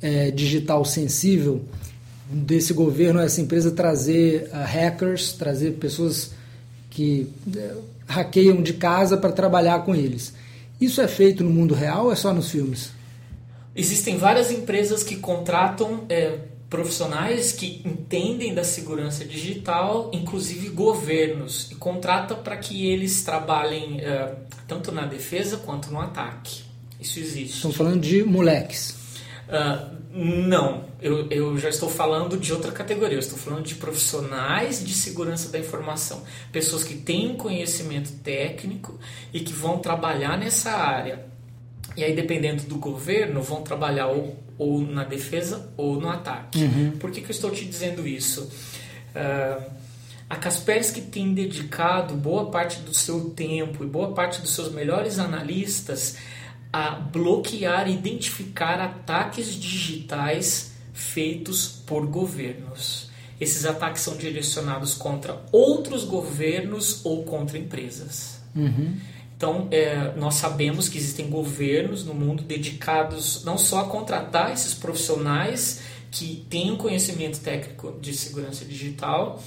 é, 0.00 0.30
digital 0.30 0.84
sensível 0.84 1.64
desse 2.30 2.72
governo, 2.72 3.18
essa 3.18 3.40
empresa 3.40 3.72
trazer 3.72 4.48
uh, 4.52 4.64
hackers, 4.64 5.32
trazer 5.32 5.72
pessoas 5.72 6.30
que 6.90 7.28
uh, 7.48 7.82
hackeiam 8.06 8.62
de 8.62 8.74
casa 8.74 9.16
para 9.16 9.32
trabalhar 9.32 9.84
com 9.84 9.92
eles. 9.92 10.32
Isso 10.80 11.00
é 11.00 11.08
feito 11.08 11.42
no 11.42 11.50
mundo 11.50 11.74
real 11.74 12.04
ou 12.06 12.12
é 12.12 12.14
só 12.14 12.32
nos 12.32 12.52
filmes? 12.52 12.90
Existem 13.74 14.16
várias 14.16 14.52
empresas 14.52 15.02
que 15.02 15.16
contratam 15.16 16.04
é, 16.08 16.38
profissionais 16.68 17.52
que 17.52 17.80
entendem 17.84 18.54
da 18.54 18.64
segurança 18.64 19.24
digital, 19.24 20.10
inclusive 20.12 20.68
governos, 20.70 21.70
e 21.70 21.74
contrata 21.76 22.34
para 22.34 22.56
que 22.56 22.86
eles 22.86 23.22
trabalhem 23.22 24.00
é, 24.00 24.34
tanto 24.66 24.90
na 24.90 25.06
defesa 25.06 25.58
quanto 25.58 25.90
no 25.90 26.00
ataque. 26.00 26.64
Isso 27.00 27.20
existe. 27.20 27.56
Estão 27.56 27.72
falando 27.72 28.00
de 28.00 28.24
moleques. 28.24 28.96
Uh, 29.48 29.96
não, 30.12 30.84
eu, 31.00 31.30
eu 31.30 31.56
já 31.58 31.68
estou 31.68 31.88
falando 31.88 32.36
de 32.36 32.52
outra 32.52 32.72
categoria. 32.72 33.16
Eu 33.16 33.20
estou 33.20 33.38
falando 33.38 33.64
de 33.64 33.74
profissionais 33.74 34.84
de 34.84 34.92
segurança 34.94 35.50
da 35.50 35.58
informação, 35.58 36.22
pessoas 36.50 36.82
que 36.82 36.94
têm 36.94 37.36
conhecimento 37.36 38.12
técnico 38.24 38.98
e 39.32 39.40
que 39.40 39.52
vão 39.52 39.78
trabalhar 39.78 40.36
nessa 40.38 40.70
área. 40.72 41.26
E 41.96 42.02
aí, 42.02 42.14
dependendo 42.14 42.64
do 42.64 42.76
governo, 42.76 43.40
vão 43.40 43.62
trabalhar 43.62 44.08
ou, 44.08 44.36
ou 44.58 44.80
na 44.80 45.04
defesa 45.04 45.72
ou 45.76 46.00
no 46.00 46.08
ataque. 46.08 46.62
Uhum. 46.62 46.92
Por 46.98 47.10
que, 47.10 47.20
que 47.20 47.26
eu 47.26 47.34
estou 47.34 47.50
te 47.50 47.64
dizendo 47.64 48.06
isso? 48.06 48.50
Uh, 49.14 49.70
a 50.28 50.36
Kaspersky 50.36 51.02
tem 51.02 51.32
dedicado 51.32 52.14
boa 52.14 52.50
parte 52.50 52.80
do 52.80 52.92
seu 52.92 53.30
tempo 53.30 53.84
e 53.84 53.86
boa 53.86 54.12
parte 54.12 54.40
dos 54.40 54.54
seus 54.54 54.72
melhores 54.72 55.18
analistas 55.18 56.16
a 56.72 56.90
bloquear 56.90 57.88
e 57.88 57.94
identificar 57.94 58.80
ataques 58.80 59.54
digitais 59.54 60.72
feitos 60.92 61.68
por 61.86 62.06
governos. 62.06 63.08
Esses 63.40 63.64
ataques 63.66 64.02
são 64.02 64.16
direcionados 64.16 64.94
contra 64.94 65.42
outros 65.52 66.04
governos 66.04 67.04
ou 67.04 67.24
contra 67.24 67.58
empresas. 67.58 68.40
Uhum. 68.54 68.96
Então, 69.36 69.68
é, 69.70 70.12
nós 70.16 70.36
sabemos 70.36 70.88
que 70.88 70.96
existem 70.96 71.28
governos 71.28 72.04
no 72.04 72.14
mundo 72.14 72.42
dedicados 72.42 73.44
não 73.44 73.58
só 73.58 73.80
a 73.80 73.84
contratar 73.84 74.52
esses 74.52 74.72
profissionais 74.72 75.80
que 76.10 76.46
têm 76.48 76.74
conhecimento 76.76 77.40
técnico 77.40 77.98
de 78.00 78.14
segurança 78.14 78.64
digital, 78.64 79.42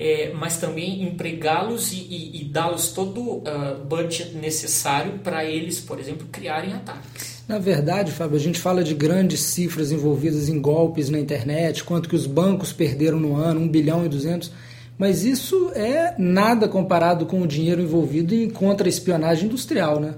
é, 0.00 0.32
mas 0.34 0.56
também 0.56 1.02
empregá-los 1.04 1.92
e, 1.92 1.96
e, 1.96 2.40
e 2.40 2.44
dá-los 2.44 2.88
todo 2.88 3.20
o 3.20 3.36
uh, 3.38 3.84
budget 3.84 4.34
necessário 4.34 5.18
para 5.18 5.44
eles, 5.44 5.78
por 5.78 6.00
exemplo, 6.00 6.26
criarem 6.32 6.72
ataques. 6.72 7.44
Na 7.46 7.58
verdade, 7.58 8.10
Fábio, 8.10 8.36
a 8.36 8.40
gente 8.40 8.58
fala 8.58 8.82
de 8.82 8.94
grandes 8.94 9.40
cifras 9.40 9.92
envolvidas 9.92 10.48
em 10.48 10.60
golpes 10.60 11.10
na 11.10 11.20
internet, 11.20 11.84
quanto 11.84 12.08
que 12.08 12.16
os 12.16 12.26
bancos 12.26 12.72
perderam 12.72 13.20
no 13.20 13.36
ano, 13.36 13.60
1 13.60 13.68
bilhão 13.68 14.06
e 14.06 14.08
200, 14.08 14.50
mas 15.00 15.24
isso 15.24 15.72
é 15.74 16.14
nada 16.18 16.68
comparado 16.68 17.24
com 17.24 17.40
o 17.40 17.46
dinheiro 17.46 17.80
envolvido 17.80 18.34
em 18.34 18.50
contra-espionagem 18.50 19.46
industrial, 19.46 19.98
né? 19.98 20.16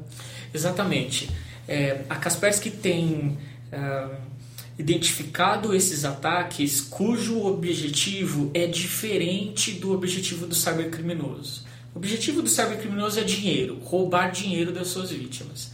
Exatamente. 0.52 1.30
É, 1.68 2.00
a 2.10 2.16
Kaspersky 2.16 2.70
tem... 2.70 3.38
Uh, 3.72 4.32
identificado 4.78 5.74
esses 5.74 6.04
ataques 6.04 6.80
cujo 6.80 7.46
objetivo 7.46 8.50
é 8.54 8.66
diferente 8.66 9.72
do 9.72 9.92
objetivo 9.92 10.46
do 10.46 10.54
cybercriminoso. 10.54 11.64
O 11.94 11.98
objetivo 11.98 12.42
do 12.42 12.48
cybercriminoso 12.48 13.20
é 13.20 13.22
dinheiro, 13.22 13.78
roubar 13.84 14.30
dinheiro 14.30 14.72
das 14.72 14.88
suas 14.88 15.10
vítimas. 15.10 15.70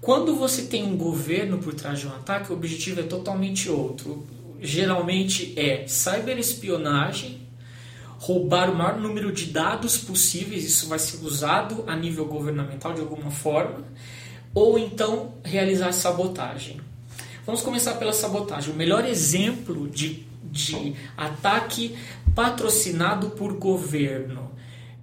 Quando 0.00 0.36
você 0.36 0.62
tem 0.62 0.84
um 0.84 0.96
governo 0.96 1.58
por 1.58 1.74
trás 1.74 1.98
de 1.98 2.06
um 2.06 2.10
ataque, 2.10 2.52
o 2.52 2.54
objetivo 2.54 3.00
é 3.00 3.04
totalmente 3.04 3.68
outro. 3.70 4.26
Geralmente 4.60 5.54
é 5.58 5.86
cyberespionagem, 5.88 7.45
roubar 8.18 8.70
o 8.70 8.74
maior 8.74 8.98
número 8.98 9.32
de 9.32 9.46
dados 9.46 9.98
possíveis, 9.98 10.64
isso 10.64 10.88
vai 10.88 10.98
ser 10.98 11.24
usado 11.24 11.84
a 11.86 11.94
nível 11.94 12.24
governamental 12.24 12.94
de 12.94 13.00
alguma 13.00 13.30
forma, 13.30 13.84
ou 14.54 14.78
então 14.78 15.34
realizar 15.44 15.92
sabotagem. 15.92 16.80
Vamos 17.44 17.62
começar 17.62 17.94
pela 17.94 18.12
sabotagem. 18.12 18.72
O 18.72 18.76
melhor 18.76 19.04
exemplo 19.04 19.88
de, 19.88 20.26
de 20.44 20.94
ataque 21.16 21.96
patrocinado 22.34 23.30
por 23.30 23.52
governo, 23.54 24.50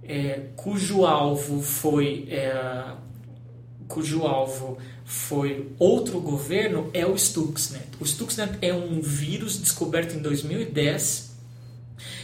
é, 0.02 0.48
cujo 0.56 1.06
alvo 1.06 1.62
foi 1.62 2.26
é, 2.28 2.92
cujo 3.88 4.22
alvo 4.22 4.76
foi 5.04 5.70
outro 5.78 6.20
governo 6.20 6.90
é 6.92 7.06
o 7.06 7.16
Stuxnet. 7.16 7.86
O 8.00 8.06
Stuxnet 8.06 8.58
é 8.60 8.72
um 8.72 9.00
vírus 9.00 9.58
descoberto 9.58 10.14
em 10.14 10.20
2010 10.20 11.23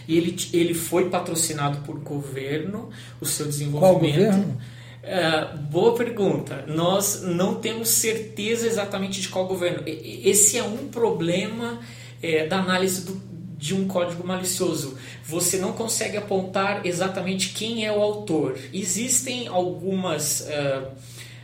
e 0.07 0.17
ele, 0.17 0.37
ele 0.53 0.75
foi 0.75 1.09
patrocinado 1.09 1.79
por 1.79 1.99
governo, 1.99 2.91
o 3.21 3.27
seu 3.27 3.47
desenvolvimento. 3.47 4.59
Uh, 5.03 5.57
boa 5.71 5.95
pergunta. 5.95 6.65
Nós 6.67 7.23
não 7.23 7.55
temos 7.55 7.89
certeza 7.89 8.67
exatamente 8.67 9.21
de 9.21 9.29
qual 9.29 9.47
governo. 9.47 9.83
Esse 9.87 10.59
é 10.59 10.63
um 10.63 10.89
problema 10.89 11.81
é, 12.23 12.47
da 12.47 12.59
análise 12.59 13.07
do, 13.07 13.21
de 13.57 13.75
um 13.75 13.87
código 13.87 14.27
malicioso. 14.27 14.97
Você 15.25 15.59
não 15.59 15.73
consegue 15.73 16.17
apontar 16.17 16.87
exatamente 16.87 17.51
quem 17.51 17.87
é 17.87 17.93
o 17.93 18.01
autor. 18.01 18.59
Existem 18.75 19.49
algumas, 19.49 20.41
uh, 20.41 20.89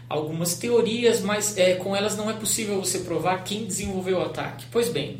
algumas 0.08 0.54
teorias, 0.54 1.20
mas 1.20 1.56
é, 1.56 1.74
com 1.74 1.96
elas 1.96 2.16
não 2.16 2.30
é 2.30 2.34
possível 2.34 2.78
você 2.78 2.98
provar 3.00 3.42
quem 3.42 3.64
desenvolveu 3.64 4.18
o 4.18 4.22
ataque. 4.22 4.66
Pois 4.70 4.90
bem, 4.90 5.18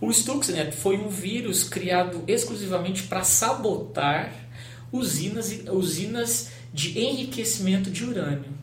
o 0.00 0.10
Stuxnet 0.12 0.74
foi 0.76 0.98
um 0.98 1.08
vírus 1.08 1.64
criado 1.64 2.22
exclusivamente 2.26 3.04
para 3.04 3.22
sabotar 3.24 4.32
usinas, 4.92 5.54
usinas 5.70 6.48
de 6.72 6.98
enriquecimento 6.98 7.90
de 7.90 8.04
urânio. 8.04 8.56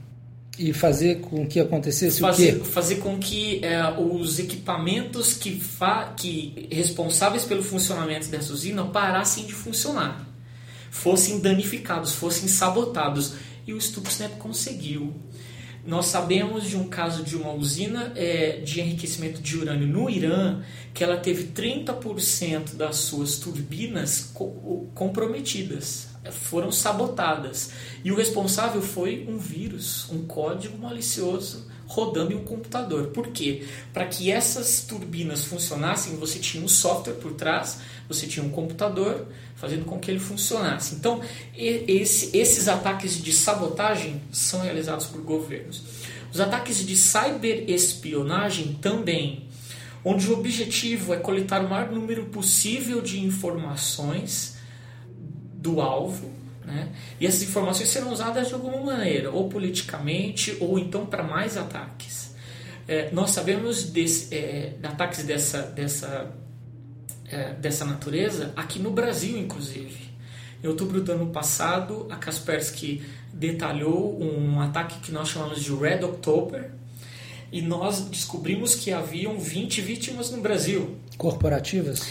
E 0.57 0.71
fazer 0.71 1.19
com 1.21 1.47
que 1.47 1.59
acontecesse 1.59 2.19
fazer, 2.19 2.57
o 2.57 2.59
quê? 2.59 2.65
Fazer 2.65 2.95
com 2.97 3.17
que 3.17 3.65
é, 3.65 3.81
os 3.99 4.37
equipamentos 4.37 5.33
que, 5.33 5.59
fa, 5.59 6.13
que 6.15 6.67
responsáveis 6.71 7.43
pelo 7.43 7.63
funcionamento 7.63 8.27
dessa 8.27 8.53
usina 8.53 8.85
parassem 8.85 9.45
de 9.45 9.53
funcionar, 9.53 10.27
fossem 10.91 11.39
danificados, 11.39 12.13
fossem 12.13 12.47
sabotados. 12.47 13.33
E 13.65 13.73
o 13.73 13.81
Stuxnet 13.81 14.35
conseguiu. 14.35 15.13
Nós 15.85 16.05
sabemos 16.05 16.67
de 16.67 16.77
um 16.77 16.87
caso 16.87 17.23
de 17.23 17.35
uma 17.35 17.51
usina 17.51 18.13
é, 18.15 18.61
de 18.63 18.79
enriquecimento 18.79 19.41
de 19.41 19.57
urânio 19.57 19.85
no 19.85 20.09
Irã 20.09 20.61
que 20.93 21.03
ela 21.03 21.17
teve 21.17 21.51
30% 21.51 22.75
das 22.75 22.97
suas 22.97 23.37
turbinas 23.37 24.31
co 24.33 24.89
comprometidas 24.93 26.13
foram 26.31 26.71
sabotadas. 26.71 27.71
E 28.03 28.11
o 28.11 28.15
responsável 28.15 28.81
foi 28.81 29.25
um 29.27 29.37
vírus, 29.37 30.09
um 30.09 30.25
código 30.25 30.77
malicioso 30.77 31.67
rodando 31.93 32.33
em 32.33 32.35
um 32.35 32.43
computador. 32.43 33.07
Por 33.07 33.27
quê? 33.27 33.63
Para 33.93 34.05
que 34.05 34.31
essas 34.31 34.81
turbinas 34.81 35.43
funcionassem, 35.45 36.15
você 36.15 36.39
tinha 36.39 36.63
um 36.63 36.67
software 36.67 37.13
por 37.13 37.33
trás, 37.33 37.79
você 38.07 38.25
tinha 38.25 38.43
um 38.43 38.49
computador 38.49 39.27
fazendo 39.55 39.85
com 39.85 39.99
que 39.99 40.09
ele 40.09 40.19
funcionasse. 40.19 40.95
Então, 40.95 41.21
esse, 41.55 42.35
esses 42.35 42.67
ataques 42.67 43.21
de 43.21 43.31
sabotagem 43.31 44.21
são 44.31 44.61
realizados 44.61 45.05
por 45.05 45.21
governos. 45.21 45.83
Os 46.33 46.39
ataques 46.39 46.85
de 46.85 46.97
cyberespionagem 46.97 48.79
também, 48.81 49.47
onde 50.03 50.27
o 50.27 50.33
objetivo 50.33 51.13
é 51.13 51.17
coletar 51.17 51.63
o 51.63 51.69
maior 51.69 51.91
número 51.91 52.25
possível 52.25 53.01
de 53.01 53.23
informações 53.23 54.57
do 55.53 55.79
alvo, 55.79 56.42
né? 56.65 56.89
e 57.19 57.27
essas 57.27 57.43
informações 57.43 57.89
serão 57.89 58.11
usadas 58.11 58.47
de 58.47 58.53
alguma 58.53 58.77
maneira, 58.77 59.31
ou 59.31 59.49
politicamente, 59.49 60.57
ou 60.59 60.79
então 60.79 61.05
para 61.05 61.23
mais 61.23 61.57
ataques. 61.57 62.33
É, 62.87 63.09
nós 63.11 63.31
sabemos 63.31 63.83
desse, 63.83 64.33
é, 64.35 64.73
de 64.79 64.85
ataques 64.85 65.23
dessa, 65.23 65.61
dessa, 65.61 66.31
é, 67.29 67.53
dessa 67.53 67.85
natureza 67.85 68.51
aqui 68.55 68.79
no 68.79 68.91
Brasil, 68.91 69.37
inclusive. 69.37 70.11
Em 70.63 70.67
outubro 70.67 71.01
do 71.01 71.11
ano 71.11 71.27
passado, 71.27 72.07
a 72.09 72.15
Kaspersky 72.15 73.03
detalhou 73.33 74.21
um 74.21 74.61
ataque 74.61 74.99
que 74.99 75.11
nós 75.11 75.29
chamamos 75.29 75.61
de 75.61 75.73
Red 75.73 76.03
October, 76.03 76.71
e 77.51 77.61
nós 77.61 78.01
descobrimos 78.01 78.73
que 78.73 78.91
haviam 78.91 79.37
20 79.37 79.79
vítimas 79.81 80.31
no 80.31 80.41
Brasil. 80.41 80.97
Corporativas? 81.17 82.09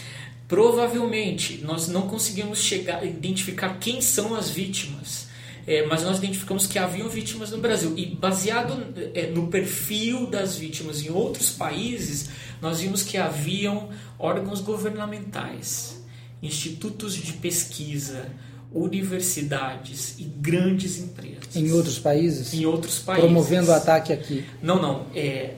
Provavelmente 0.52 1.62
nós 1.64 1.88
não 1.88 2.02
conseguimos 2.02 2.58
chegar, 2.58 3.02
identificar 3.06 3.78
quem 3.78 4.02
são 4.02 4.34
as 4.34 4.50
vítimas, 4.50 5.26
é, 5.66 5.86
mas 5.86 6.02
nós 6.02 6.18
identificamos 6.18 6.66
que 6.66 6.78
haviam 6.78 7.08
vítimas 7.08 7.50
no 7.50 7.56
Brasil. 7.56 7.94
E 7.96 8.04
baseado 8.04 8.92
é, 9.14 9.28
no 9.28 9.46
perfil 9.46 10.26
das 10.26 10.54
vítimas 10.54 11.00
em 11.00 11.08
outros 11.08 11.48
países, 11.48 12.28
nós 12.60 12.80
vimos 12.80 13.02
que 13.02 13.16
haviam 13.16 13.88
órgãos 14.18 14.60
governamentais, 14.60 16.04
institutos 16.42 17.14
de 17.14 17.32
pesquisa, 17.32 18.28
universidades 18.70 20.16
e 20.18 20.24
grandes 20.24 20.98
empresas. 20.98 21.56
Em 21.56 21.72
outros 21.72 21.98
países? 21.98 22.52
Em 22.52 22.66
outros 22.66 22.98
países. 22.98 23.24
Promovendo 23.24 23.70
o 23.70 23.74
ataque 23.74 24.12
aqui? 24.12 24.44
Não, 24.62 24.82
não. 24.82 25.06
É, 25.14 25.54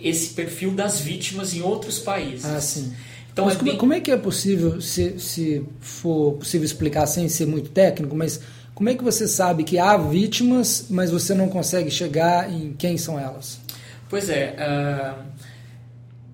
esse 0.00 0.32
perfil 0.32 0.70
das 0.70 0.98
vítimas 0.98 1.52
em 1.52 1.60
outros 1.60 1.98
países. 1.98 2.46
Ah, 2.46 2.58
sim. 2.58 2.94
Então, 3.34 3.46
mas 3.46 3.54
é 3.54 3.58
como, 3.58 3.70
bem... 3.70 3.78
como, 3.78 3.92
é 3.92 4.00
que 4.00 4.12
é 4.12 4.16
possível, 4.16 4.80
se, 4.80 5.18
se 5.18 5.66
for 5.80 6.34
possível 6.34 6.64
explicar 6.64 7.04
sem 7.06 7.28
ser 7.28 7.46
muito 7.46 7.68
técnico, 7.70 8.14
mas 8.14 8.40
como 8.72 8.88
é 8.88 8.94
que 8.94 9.02
você 9.02 9.26
sabe 9.26 9.64
que 9.64 9.76
há 9.76 9.96
vítimas, 9.96 10.86
mas 10.88 11.10
você 11.10 11.34
não 11.34 11.48
consegue 11.48 11.90
chegar 11.90 12.48
em 12.48 12.72
quem 12.74 12.96
são 12.96 13.18
elas? 13.18 13.58
Pois 14.08 14.30
é, 14.30 14.54
uh, 14.54 15.24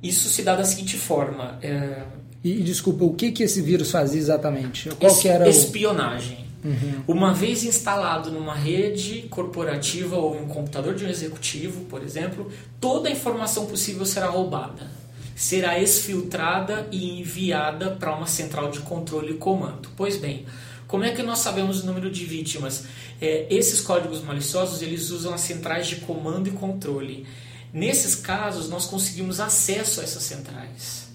isso 0.03 0.29
se 0.29 0.43
dá 0.43 0.55
da 0.55 0.63
seguinte 0.63 0.99
forma. 0.99 1.59
Uh, 1.65 2.21
e, 2.45 2.61
desculpa, 2.61 3.03
o 3.03 3.15
que, 3.15 3.33
que 3.33 3.45
esse 3.45 3.63
vírus 3.63 3.91
fazia 3.91 4.21
exatamente? 4.21 4.91
Qual 4.91 5.11
es, 5.11 5.21
que 5.21 5.29
era 5.29 5.49
espionagem. 5.49 6.45
O... 6.63 6.69
Uhum. 6.69 7.17
Uma 7.17 7.33
vez 7.33 7.65
instalado 7.65 8.31
numa 8.31 8.55
rede 8.55 9.23
corporativa 9.31 10.17
ou 10.17 10.37
em 10.37 10.43
um 10.43 10.49
computador 10.49 10.95
de 10.95 11.07
um 11.07 11.09
executivo, 11.09 11.87
por 11.87 12.03
exemplo, 12.03 12.53
toda 12.79 13.09
a 13.09 13.13
informação 13.13 13.65
possível 13.65 14.05
será 14.05 14.27
roubada 14.27 15.00
será 15.35 15.79
exfiltrada 15.79 16.89
e 16.91 17.21
enviada 17.21 17.91
para 17.91 18.15
uma 18.15 18.27
central 18.27 18.71
de 18.71 18.81
controle 18.81 19.33
e 19.33 19.37
comando. 19.37 19.89
Pois 19.97 20.17
bem, 20.17 20.47
como 20.87 21.05
é 21.05 21.13
que 21.13 21.23
nós 21.23 21.39
sabemos 21.39 21.83
o 21.83 21.87
número 21.87 22.11
de 22.11 22.25
vítimas? 22.25 22.85
É, 23.21 23.47
esses 23.49 23.81
códigos 23.81 24.23
maliciosos 24.23 24.83
eles 24.83 25.11
usam 25.11 25.33
as 25.33 25.41
centrais 25.41 25.87
de 25.87 25.97
comando 25.97 26.49
e 26.49 26.53
controle. 26.53 27.27
Nesses 27.73 28.15
casos, 28.15 28.69
nós 28.69 28.87
conseguimos 28.87 29.39
acesso 29.39 30.01
a 30.01 30.05
essas 30.05 30.23
centrais. 30.25 31.09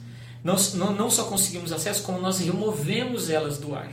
Nós 0.44 0.74
não, 0.74 0.94
não 0.94 1.10
só 1.10 1.26
conseguimos 1.26 1.72
acesso, 1.72 2.04
como 2.04 2.22
nós 2.22 2.40
removemos 2.40 3.30
elas 3.30 3.58
do 3.58 3.76
ar. 3.76 3.92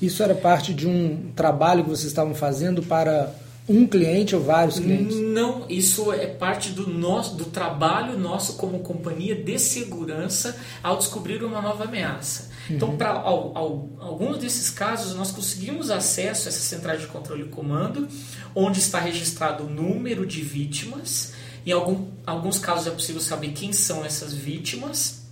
Isso 0.00 0.22
era 0.22 0.34
parte 0.34 0.72
de 0.72 0.86
um 0.86 1.32
trabalho 1.34 1.82
que 1.82 1.90
vocês 1.90 2.08
estavam 2.08 2.34
fazendo 2.34 2.82
para 2.82 3.34
um 3.68 3.86
cliente 3.86 4.36
ou 4.36 4.42
vários 4.42 4.78
clientes? 4.78 5.16
Não, 5.16 5.64
isso 5.68 6.12
é 6.12 6.26
parte 6.26 6.70
do 6.70 6.86
nosso 6.86 7.34
do 7.34 7.46
trabalho 7.46 8.18
nosso 8.18 8.54
como 8.54 8.80
companhia 8.80 9.34
de 9.34 9.58
segurança 9.58 10.56
ao 10.82 10.98
descobrir 10.98 11.42
uma 11.42 11.62
nova 11.62 11.84
ameaça. 11.84 12.50
Então, 12.68 12.88
uhum. 12.88 12.94
Então, 12.94 12.96
para 12.96 13.10
alguns 13.10 14.38
desses 14.38 14.70
casos, 14.70 15.14
nós 15.14 15.30
conseguimos 15.30 15.90
acesso 15.90 16.46
a 16.46 16.50
essa 16.50 16.60
central 16.60 16.96
de 16.96 17.06
controle 17.06 17.42
e 17.42 17.48
comando, 17.48 18.06
onde 18.54 18.78
está 18.78 18.98
registrado 18.98 19.64
o 19.64 19.70
número 19.70 20.26
de 20.26 20.40
vítimas. 20.42 21.32
Em 21.66 21.72
algum, 21.72 22.06
alguns 22.26 22.58
casos 22.58 22.86
é 22.86 22.90
possível 22.90 23.20
saber 23.20 23.52
quem 23.52 23.72
são 23.72 24.04
essas 24.04 24.34
vítimas, 24.34 25.22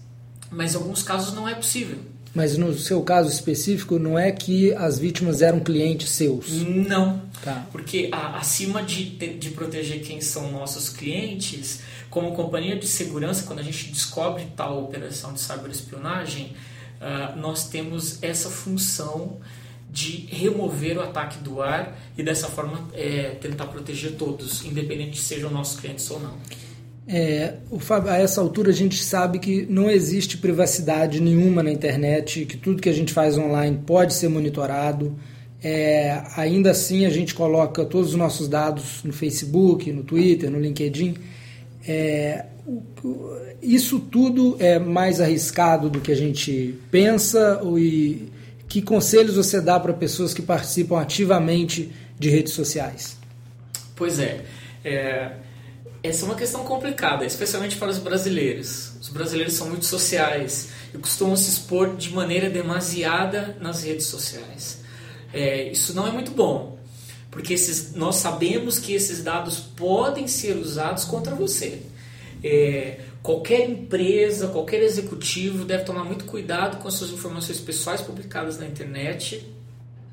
mas 0.51 0.75
em 0.75 0.77
alguns 0.79 1.03
casos 1.03 1.35
não 1.35 1.47
é 1.47 1.55
possível. 1.55 1.99
Mas 2.35 2.57
no 2.57 2.73
seu 2.75 3.03
caso 3.03 3.29
específico, 3.29 3.99
não 3.99 4.19
é 4.19 4.33
que 4.33 4.73
as 4.75 4.99
vítimas 4.99 5.43
eram 5.43 5.61
clientes 5.61 6.11
seus? 6.11 6.51
Não. 6.63 7.21
Tá. 7.45 7.67
Porque 7.71 8.09
a, 8.11 8.39
acima 8.39 8.83
de, 8.83 9.05
de 9.37 9.51
proteger 9.51 10.01
quem 10.01 10.21
são 10.21 10.51
nossos 10.51 10.89
clientes, 10.89 11.81
como 12.09 12.33
companhia 12.33 12.77
de 12.77 12.87
segurança, 12.87 13.45
quando 13.47 13.59
a 13.59 13.63
gente 13.63 13.91
descobre 13.91 14.47
tal 14.57 14.83
operação 14.83 15.35
de 15.35 15.41
cyberespionagem, 15.41 16.53
uh, 17.01 17.39
nós 17.39 17.69
temos 17.69 18.23
essa 18.23 18.49
função 18.49 19.39
de 19.91 20.27
remover 20.31 20.97
o 20.97 21.03
ataque 21.03 21.39
do 21.41 21.61
ar 21.61 21.99
e 22.17 22.23
dessa 22.23 22.49
forma 22.49 22.89
é, 22.95 23.37
tentar 23.43 23.67
proteger 23.67 24.13
todos, 24.13 24.65
independente 24.65 25.19
se 25.19 25.25
sejam 25.25 25.51
nossos 25.51 25.79
clientes 25.79 26.11
ou 26.11 26.19
não. 26.19 26.39
É, 27.07 27.55
a 28.09 28.19
essa 28.19 28.41
altura 28.41 28.71
a 28.71 28.75
gente 28.75 29.03
sabe 29.03 29.39
que 29.39 29.67
não 29.69 29.91
existe 29.91 30.39
privacidade 30.39 31.21
nenhuma 31.21 31.63
na 31.63 31.71
internet, 31.71 32.45
que 32.45 32.57
tudo 32.57 32.81
que 32.81 32.89
a 32.89 32.93
gente 32.93 33.13
faz 33.13 33.37
online 33.37 33.81
pode 33.85 34.15
ser 34.15 34.29
monitorado. 34.29 35.17
É, 35.63 36.23
ainda 36.37 36.71
assim 36.71 37.05
a 37.05 37.11
gente 37.11 37.35
coloca 37.35 37.85
todos 37.85 38.11
os 38.11 38.17
nossos 38.17 38.49
dados 38.49 39.03
no 39.05 39.13
Facebook, 39.13 39.93
no 39.93 40.03
Twitter, 40.03 40.51
no 40.51 40.61
LinkedIn. 40.61 41.17
É, 41.87 42.47
isso 43.61 43.99
tudo 43.99 44.57
é 44.59 44.79
mais 44.79 45.21
arriscado 45.21 45.91
do 45.91 46.01
que 46.01 46.13
a 46.13 46.17
gente 46.17 46.79
pensa 46.91 47.61
e 47.77 48.29
que 48.69 48.81
conselhos 48.81 49.37
você 49.37 49.61
dá 49.61 49.79
para 49.79 49.93
pessoas 49.93 50.33
que 50.33 50.43
participam 50.43 50.99
ativamente 51.01 51.93
de 52.19 52.31
redes 52.31 52.53
sociais? 52.53 53.17
Pois 53.95 54.19
é, 54.19 54.41
é, 54.85 55.33
essa 56.03 56.25
é 56.25 56.27
uma 56.27 56.35
questão 56.35 56.65
complicada, 56.65 57.25
especialmente 57.25 57.77
para 57.77 57.89
os 57.89 57.99
brasileiros. 57.99 58.93
Os 59.01 59.09
brasileiros 59.09 59.55
são 59.55 59.69
muito 59.69 59.85
sociais 59.85 60.71
e 60.93 60.99
costumam 60.99 61.37
se 61.37 61.49
expor 61.49 61.97
de 61.97 62.11
maneira 62.11 62.51
demasiada 62.51 63.57
nas 63.61 63.85
redes 63.85 64.07
sociais. 64.07 64.81
É, 65.33 65.71
isso 65.71 65.95
não 65.95 66.07
é 66.07 66.11
muito 66.11 66.33
bom, 66.33 66.79
porque 67.31 67.55
esses, 67.55 67.95
nós 67.95 68.17
sabemos 68.17 68.79
que 68.79 68.93
esses 68.93 69.23
dados 69.23 69.59
podem 69.59 70.27
ser 70.27 70.57
usados 70.57 71.05
contra 71.05 71.35
você. 71.35 71.83
É, 72.43 72.99
qualquer 73.23 73.71
empresa, 73.71 74.49
qualquer 74.49 74.83
executivo 74.83 75.65
deve 75.65 75.85
tomar 75.85 76.05
muito 76.05 76.25
cuidado 76.25 76.79
com 76.83 76.89
as 76.89 76.95
suas 76.95 77.11
informações 77.11 77.61
pessoais 77.61 78.01
publicadas 78.01 78.59
na 78.59 78.67
internet. 78.67 79.47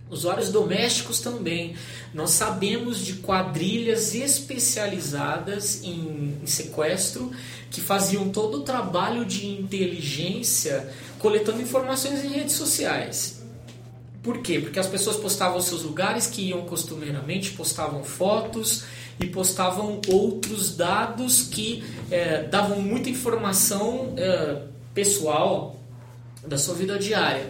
Usuários 0.09 0.49
domésticos 0.49 1.19
também. 1.19 1.75
Nós 2.13 2.31
sabemos 2.31 3.05
de 3.05 3.13
quadrilhas 3.13 4.15
especializadas 4.15 5.83
em, 5.83 6.37
em 6.41 6.47
sequestro 6.47 7.31
que 7.69 7.79
faziam 7.79 8.29
todo 8.29 8.59
o 8.59 8.61
trabalho 8.61 9.23
de 9.23 9.47
inteligência 9.47 10.91
coletando 11.19 11.61
informações 11.61 12.23
em 12.23 12.29
redes 12.29 12.55
sociais. 12.55 13.43
Por 14.23 14.39
quê? 14.39 14.59
Porque 14.59 14.79
as 14.79 14.87
pessoas 14.87 15.15
postavam 15.15 15.61
seus 15.61 15.83
lugares 15.83 16.27
que 16.27 16.49
iam 16.49 16.65
costumeiramente, 16.65 17.51
postavam 17.51 18.03
fotos, 18.03 18.83
e 19.19 19.27
postavam 19.27 19.99
outros 20.07 20.75
dados 20.75 21.41
que 21.43 21.83
é, 22.09 22.43
davam 22.43 22.81
muita 22.81 23.09
informação 23.09 24.13
é, 24.17 24.61
pessoal 24.93 25.75
da 26.47 26.57
sua 26.57 26.73
vida 26.73 26.97
diária. 26.97 27.45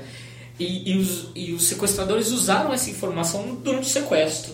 E, 0.60 0.92
e, 0.92 0.98
os, 0.98 1.28
e 1.34 1.54
os 1.54 1.64
sequestradores 1.64 2.32
usaram 2.32 2.74
essa 2.74 2.90
informação 2.90 3.56
durante 3.64 3.88
o 3.88 3.90
sequestro. 3.90 4.54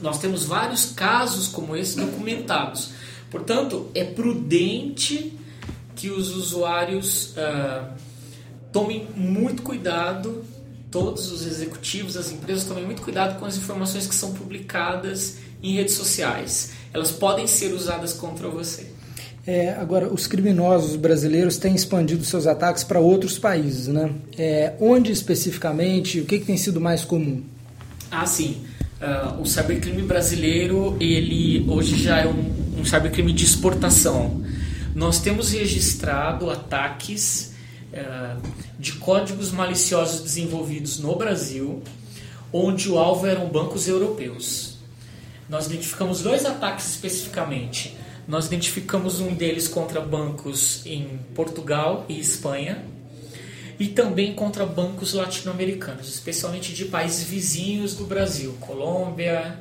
Nós 0.00 0.18
temos 0.18 0.44
vários 0.44 0.86
casos 0.86 1.48
como 1.48 1.76
esse 1.76 1.96
documentados. 1.96 2.90
Portanto, 3.30 3.90
é 3.94 4.04
prudente 4.04 5.38
que 5.94 6.10
os 6.10 6.34
usuários 6.34 7.34
uh, 7.36 7.92
tomem 8.72 9.06
muito 9.14 9.62
cuidado, 9.62 10.44
todos 10.90 11.30
os 11.30 11.44
executivos, 11.44 12.16
as 12.16 12.30
empresas 12.30 12.64
tomem 12.64 12.84
muito 12.84 13.02
cuidado 13.02 13.38
com 13.38 13.44
as 13.44 13.56
informações 13.56 14.06
que 14.06 14.14
são 14.14 14.32
publicadas 14.32 15.38
em 15.62 15.74
redes 15.74 15.94
sociais. 15.94 16.72
Elas 16.92 17.10
podem 17.10 17.46
ser 17.46 17.72
usadas 17.72 18.12
contra 18.12 18.48
você. 18.48 18.93
É, 19.46 19.74
agora, 19.74 20.08
os 20.08 20.26
criminosos 20.26 20.96
brasileiros 20.96 21.58
têm 21.58 21.74
expandido 21.74 22.24
seus 22.24 22.46
ataques 22.46 22.82
para 22.82 22.98
outros 22.98 23.38
países, 23.38 23.88
né? 23.88 24.10
É, 24.38 24.72
onde 24.80 25.12
especificamente? 25.12 26.20
O 26.20 26.24
que, 26.24 26.38
que 26.38 26.46
tem 26.46 26.56
sido 26.56 26.80
mais 26.80 27.04
comum? 27.04 27.42
Ah, 28.10 28.24
sim. 28.24 28.64
Uh, 29.02 29.42
o 29.42 29.46
cybercrime 29.46 30.00
brasileiro, 30.02 30.96
ele 30.98 31.62
hoje 31.68 32.02
já 32.02 32.20
é 32.20 32.26
um, 32.26 32.80
um 32.80 32.84
cybercrime 32.86 33.32
de 33.34 33.44
exportação. 33.44 34.42
Nós 34.94 35.20
temos 35.20 35.50
registrado 35.50 36.48
ataques 36.50 37.52
uh, 37.92 38.40
de 38.78 38.92
códigos 38.92 39.50
maliciosos 39.50 40.22
desenvolvidos 40.22 40.98
no 40.98 41.16
Brasil, 41.16 41.82
onde 42.50 42.88
o 42.88 42.98
alvo 42.98 43.26
eram 43.26 43.46
bancos 43.48 43.88
europeus. 43.88 44.78
Nós 45.50 45.66
identificamos 45.66 46.22
dois 46.22 46.46
ataques 46.46 46.88
especificamente. 46.88 47.94
Nós 48.26 48.46
identificamos 48.46 49.20
um 49.20 49.34
deles 49.34 49.68
contra 49.68 50.00
bancos 50.00 50.84
em 50.86 51.18
Portugal 51.34 52.06
e 52.08 52.18
Espanha 52.18 52.84
e 53.78 53.88
também 53.88 54.34
contra 54.34 54.64
bancos 54.64 55.12
latino-americanos, 55.12 56.08
especialmente 56.08 56.72
de 56.72 56.86
países 56.86 57.24
vizinhos 57.24 57.94
do 57.94 58.04
Brasil, 58.04 58.56
Colômbia, 58.60 59.58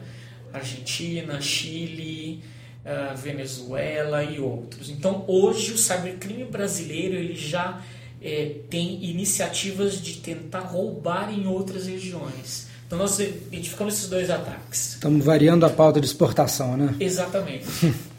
Argentina, 0.54 1.41
Chile, 1.41 2.43
uh, 2.86 3.17
Venezuela 3.17 4.23
e 4.23 4.39
outros. 4.39 4.89
Então, 4.89 5.26
hoje 5.28 5.73
o 5.73 5.78
cybercrime 5.78 6.45
brasileiro 6.45 7.15
ele 7.15 7.36
já 7.36 7.82
é, 8.21 8.56
tem 8.69 9.04
iniciativas 9.04 10.02
de 10.02 10.17
tentar 10.17 10.62
roubar 10.62 11.34
em 11.34 11.45
outras 11.47 11.88
regiões. 11.88 12.71
Então 12.86 12.97
nós 12.97 13.19
identificamos 13.19 13.95
esses 13.95 14.10
dois 14.10 14.30
ataques. 14.30 14.93
Estamos 14.93 15.26
variando 15.26 15.65
a 15.65 15.69
pauta 15.69 15.99
de 15.99 16.06
exportação, 16.06 16.78
né? 16.78 16.95
Exatamente. 16.99 17.65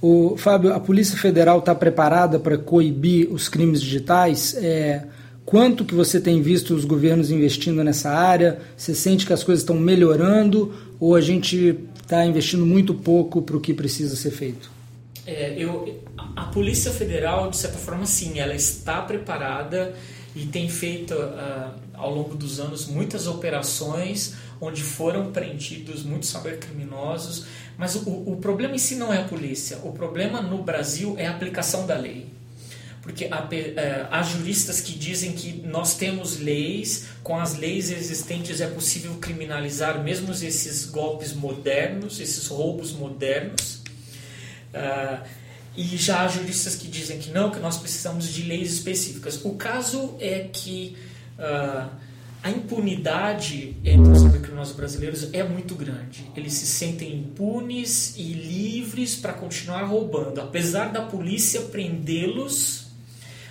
o 0.00 0.36
Fábio, 0.36 0.72
a 0.72 0.80
Polícia 0.80 1.18
Federal 1.18 1.58
está 1.58 1.74
preparada 1.74 2.38
para 2.38 2.56
coibir 2.56 3.32
os 3.32 3.48
crimes 3.48 3.80
digitais? 3.80 4.54
É, 4.54 5.04
quanto 5.44 5.84
que 5.84 5.94
você 5.94 6.20
tem 6.20 6.40
visto 6.40 6.74
os 6.74 6.84
governos 6.84 7.30
investindo 7.30 7.82
nessa 7.82 8.10
área? 8.10 8.60
Você 8.76 8.94
sente 8.94 9.26
que 9.26 9.32
as 9.32 9.42
coisas 9.42 9.62
estão 9.62 9.76
melhorando 9.76 10.72
ou 11.00 11.14
a 11.14 11.20
gente 11.20 11.78
está 12.00 12.24
investindo 12.24 12.64
muito 12.64 12.94
pouco 12.94 13.42
para 13.42 13.56
o 13.56 13.60
que 13.60 13.74
precisa 13.74 14.14
ser 14.14 14.30
feito? 14.30 14.70
É, 15.26 15.54
eu, 15.58 16.00
a 16.36 16.44
Polícia 16.44 16.90
Federal, 16.90 17.50
de 17.50 17.56
certa 17.56 17.76
forma, 17.76 18.06
sim, 18.06 18.38
ela 18.38 18.54
está 18.54 19.02
preparada 19.02 19.94
e 20.34 20.46
tem 20.46 20.68
feito 20.68 21.12
uh, 21.12 21.70
ao 21.92 22.14
longo 22.14 22.34
dos 22.34 22.60
anos 22.60 22.86
muitas 22.86 23.26
operações 23.26 24.36
onde 24.60 24.82
foram 24.82 25.30
prendidos 25.32 26.02
muitos 26.02 26.30
cybercriminosos, 26.30 27.46
mas 27.76 27.94
o, 27.94 28.32
o 28.32 28.36
problema 28.36 28.74
em 28.74 28.78
si 28.78 28.96
não 28.96 29.12
é 29.12 29.18
a 29.18 29.24
polícia, 29.24 29.78
o 29.84 29.92
problema 29.92 30.40
no 30.42 30.62
Brasil 30.62 31.14
é 31.18 31.26
a 31.26 31.30
aplicação 31.30 31.86
da 31.86 31.96
lei. 31.96 32.38
Porque 33.00 33.26
há, 33.30 33.48
eh, 33.50 34.06
há 34.10 34.22
juristas 34.22 34.80
que 34.80 34.92
dizem 34.92 35.32
que 35.32 35.62
nós 35.66 35.94
temos 35.96 36.38
leis, 36.38 37.06
com 37.22 37.38
as 37.38 37.56
leis 37.56 37.90
existentes 37.90 38.60
é 38.60 38.66
possível 38.66 39.14
criminalizar 39.14 40.02
mesmo 40.02 40.30
esses 40.32 40.84
golpes 40.84 41.32
modernos, 41.32 42.20
esses 42.20 42.48
roubos 42.48 42.92
modernos. 42.92 43.82
Uh, 44.74 45.26
e 45.74 45.96
já 45.96 46.22
há 46.22 46.28
juristas 46.28 46.74
que 46.74 46.88
dizem 46.88 47.18
que 47.18 47.30
não, 47.30 47.50
que 47.50 47.60
nós 47.60 47.76
precisamos 47.76 48.28
de 48.28 48.42
leis 48.42 48.72
específicas. 48.74 49.42
O 49.44 49.54
caso 49.54 50.16
é 50.20 50.48
que 50.52 50.96
uh, 51.38 51.88
a 52.42 52.50
impunidade 52.50 53.76
entre 53.84 54.12
os 54.12 54.22
criminosos 54.40 54.74
brasileiros 54.74 55.28
é 55.32 55.42
muito 55.42 55.74
grande. 55.74 56.30
Eles 56.36 56.52
se 56.54 56.66
sentem 56.66 57.16
impunes 57.16 58.14
e 58.16 58.32
livres 58.32 59.16
para 59.16 59.32
continuar 59.32 59.82
roubando. 59.82 60.40
Apesar 60.40 60.92
da 60.92 61.02
polícia 61.02 61.62
prendê-los, 61.62 62.86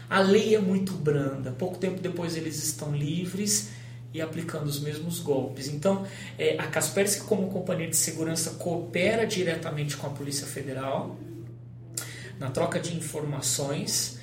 a 0.10 0.19
lei 0.19 0.56
é 0.56 0.60
muito 0.60 0.93
branda. 0.93 1.52
Pouco 1.52 1.78
tempo 1.78 2.00
depois 2.00 2.38
eles 2.38 2.63
estão 2.63 2.95
livres 2.95 3.69
e 4.13 4.21
aplicando 4.21 4.67
os 4.67 4.80
mesmos 4.80 5.19
golpes. 5.19 5.67
Então, 5.67 6.06
é, 6.38 6.58
a 6.58 6.67
Kaspersky, 6.67 7.26
como 7.26 7.50
companhia 7.50 7.89
de 7.89 7.97
segurança, 7.97 8.52
coopera 8.52 9.28
diretamente 9.28 9.97
com 9.97 10.08
a 10.08 10.10
Polícia 10.10 10.47
Federal 10.47 11.17
na 12.39 12.50
troca 12.50 12.80
de 12.80 12.95
informações. 12.95 14.16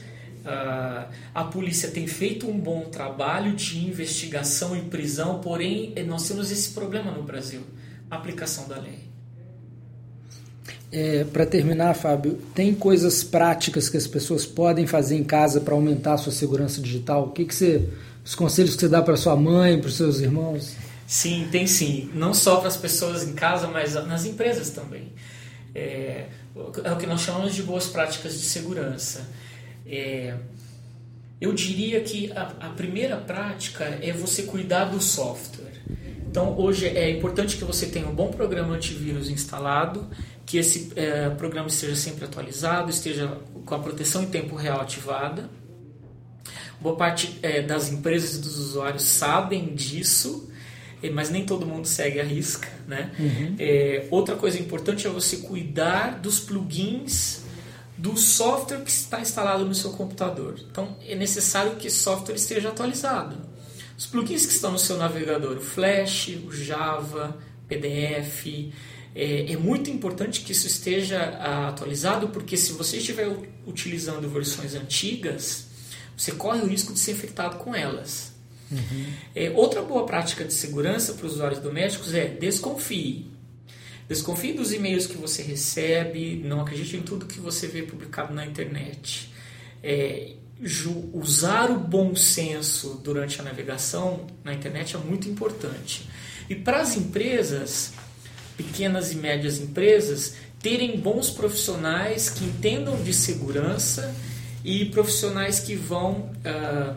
Uh, 0.45 1.09
a 1.35 1.45
polícia 1.45 1.91
tem 1.91 2.07
feito 2.07 2.47
um 2.47 2.59
bom 2.59 2.85
trabalho 2.85 3.55
de 3.55 3.79
investigação 3.87 4.77
e 4.77 4.83
prisão, 4.83 5.41
porém 5.41 5.95
nós 6.07 6.29
temos 6.29 6.51
esse 6.51 6.71
problema 6.71 7.11
no 7.11 7.23
Brasil: 7.23 7.63
a 8.11 8.17
aplicação 8.17 8.69
da 8.69 8.79
lei. 8.79 9.15
É, 10.93 11.25
para 11.25 11.45
terminar, 11.45 11.95
Fábio, 11.95 12.39
tem 12.55 12.73
coisas 12.73 13.25
práticas 13.25 13.89
que 13.89 13.97
as 13.97 14.07
pessoas 14.07 14.47
podem 14.47 14.87
fazer 14.87 15.17
em 15.17 15.25
casa 15.25 15.61
para 15.61 15.75
aumentar 15.75 16.15
a 16.15 16.19
sua 16.19 16.31
segurança 16.31 16.81
digital? 16.81 17.25
O 17.25 17.31
que, 17.33 17.45
que 17.45 17.55
você, 17.55 17.89
os 18.25 18.37
conselhos 18.37 18.75
que 18.75 18.81
você 18.83 18.89
dá 18.89 19.03
para 19.03 19.17
sua 19.17 19.35
mãe, 19.35 19.81
para 19.81 19.89
os 19.89 19.97
seus 19.97 20.21
irmãos? 20.21 20.77
Sim, 21.05 21.49
tem 21.51 21.67
sim. 21.67 22.11
Não 22.15 22.33
só 22.33 22.59
para 22.59 22.69
as 22.69 22.77
pessoas 22.77 23.25
em 23.25 23.33
casa, 23.33 23.67
mas 23.67 23.95
nas 24.07 24.25
empresas 24.25 24.71
também. 24.71 25.13
É, 25.75 26.27
é 26.85 26.93
o 26.93 26.97
que 26.97 27.07
nós 27.07 27.23
chamamos 27.23 27.55
de 27.55 27.65
boas 27.65 27.87
práticas 27.87 28.35
de 28.35 28.45
segurança. 28.45 29.29
É, 29.87 30.35
Eu 31.41 31.53
diria 31.53 32.01
que 32.01 32.33
a, 32.33 32.55
a 32.61 32.69
primeira 32.71 33.17
prática 33.17 33.85
é 34.01 34.13
você 34.13 34.45
cuidar 34.45 34.87
do 34.87 35.01
software. 35.01 35.75
Então, 36.27 36.59
hoje 36.59 36.87
é 36.87 37.11
importante 37.11 37.57
que 37.57 37.65
você 37.65 37.87
tenha 37.87 38.09
um 38.09 38.15
bom 38.15 38.29
programa 38.29 38.75
antivírus 38.75 39.29
instalado, 39.29 40.09
que 40.45 40.59
esse 40.59 40.91
é, 40.97 41.29
programa 41.31 41.69
esteja 41.69 41.95
sempre 41.95 42.25
atualizado, 42.25 42.91
esteja 42.91 43.39
com 43.65 43.75
a 43.75 43.79
proteção 43.79 44.23
em 44.23 44.27
tempo 44.27 44.57
real 44.57 44.81
ativada. 44.81 45.49
Boa 46.81 46.97
parte 46.97 47.39
é, 47.41 47.63
das 47.63 47.91
empresas 47.91 48.37
e 48.37 48.41
dos 48.41 48.59
usuários 48.59 49.05
sabem 49.05 49.75
disso, 49.75 50.51
mas 51.13 51.31
nem 51.31 51.45
todo 51.45 51.65
mundo 51.67 51.87
segue 51.87 52.19
a 52.19 52.25
risca. 52.25 52.69
Né? 52.89 53.13
Uhum. 53.19 53.55
É, 53.59 54.07
outra 54.11 54.35
coisa 54.35 54.59
importante 54.59 55.07
é 55.07 55.11
você 55.11 55.37
cuidar 55.37 56.19
dos 56.19 56.41
plugins 56.41 57.44
do 58.05 58.19
software 58.19 58.83
que 58.83 58.91
está 58.91 59.19
instalado 59.19 59.65
no 59.65 59.75
seu 59.75 59.91
computador. 59.93 60.61
Então 60.71 60.95
é 61.09 61.15
necessário 61.15 61.77
que 61.77 61.87
esse 61.87 62.01
software 62.01 62.35
esteja 62.35 62.69
atualizado. 62.69 63.39
Os 63.97 64.05
plugins 64.05 64.45
que 64.45 64.53
estão 64.53 64.73
no 64.73 64.79
seu 64.79 64.99
navegador, 64.99 65.57
o 65.57 65.61
Flash, 65.63 66.37
o 66.47 66.53
Java, 66.53 67.35
PDF, 67.67 68.73
é, 69.15 69.53
é, 69.53 69.57
muito 69.57 69.89
importante 69.89 70.43
que 70.43 70.53
isso 70.53 70.67
esteja 70.67 71.23
atualizado, 71.69 72.29
porque 72.29 72.59
se 72.59 72.75
você 72.75 72.99
estiver 72.99 73.27
utilizando 73.67 74.29
versões 74.29 74.75
antigas, 74.75 75.69
você 76.15 76.33
corre 76.33 76.61
o 76.61 76.67
risco 76.67 76.93
de 76.93 76.99
ser 76.99 77.13
infectado 77.13 77.57
com 77.57 77.75
elas. 77.75 78.35
Uhum. 78.71 79.07
É, 79.35 79.51
outra 79.57 79.81
boa 79.81 80.05
prática 80.05 80.45
de 80.45 80.53
segurança 80.53 81.15
para 81.15 81.25
os 81.25 81.35
usuários 81.35 81.61
domésticos 81.61 82.13
é 82.13 82.27
desconfie. 82.27 83.34
Desconfie 84.09 84.53
dos 84.53 84.73
e-mails 84.73 85.07
que 85.07 85.17
você 85.17 85.43
recebe, 85.43 86.43
não 86.45 86.61
acredite 86.61 86.97
em 86.97 87.03
tudo 87.03 87.27
que 87.27 87.41
você 87.41 87.67
vê 87.67 87.83
publicado 87.83 88.35
na 88.35 88.45
internet. 88.45 89.33
É, 89.83 90.33
usar 91.13 91.71
o 91.71 91.79
bom 91.79 92.15
senso 92.15 93.01
durante 93.03 93.41
a 93.41 93.45
navegação 93.45 94.27
na 94.43 94.53
internet 94.53 94.95
é 94.95 94.99
muito 94.99 95.29
importante. 95.29 96.09
E 96.49 96.55
para 96.55 96.81
as 96.81 96.97
empresas, 96.97 97.93
pequenas 98.57 99.11
e 99.13 99.17
médias 99.17 99.59
empresas, 99.59 100.37
terem 100.61 100.99
bons 100.99 101.31
profissionais 101.31 102.29
que 102.29 102.45
entendam 102.45 103.03
de 103.03 103.13
segurança 103.13 104.15
e 104.63 104.85
profissionais 104.87 105.61
que 105.61 105.75
vão 105.75 106.31
uh, 106.45 106.97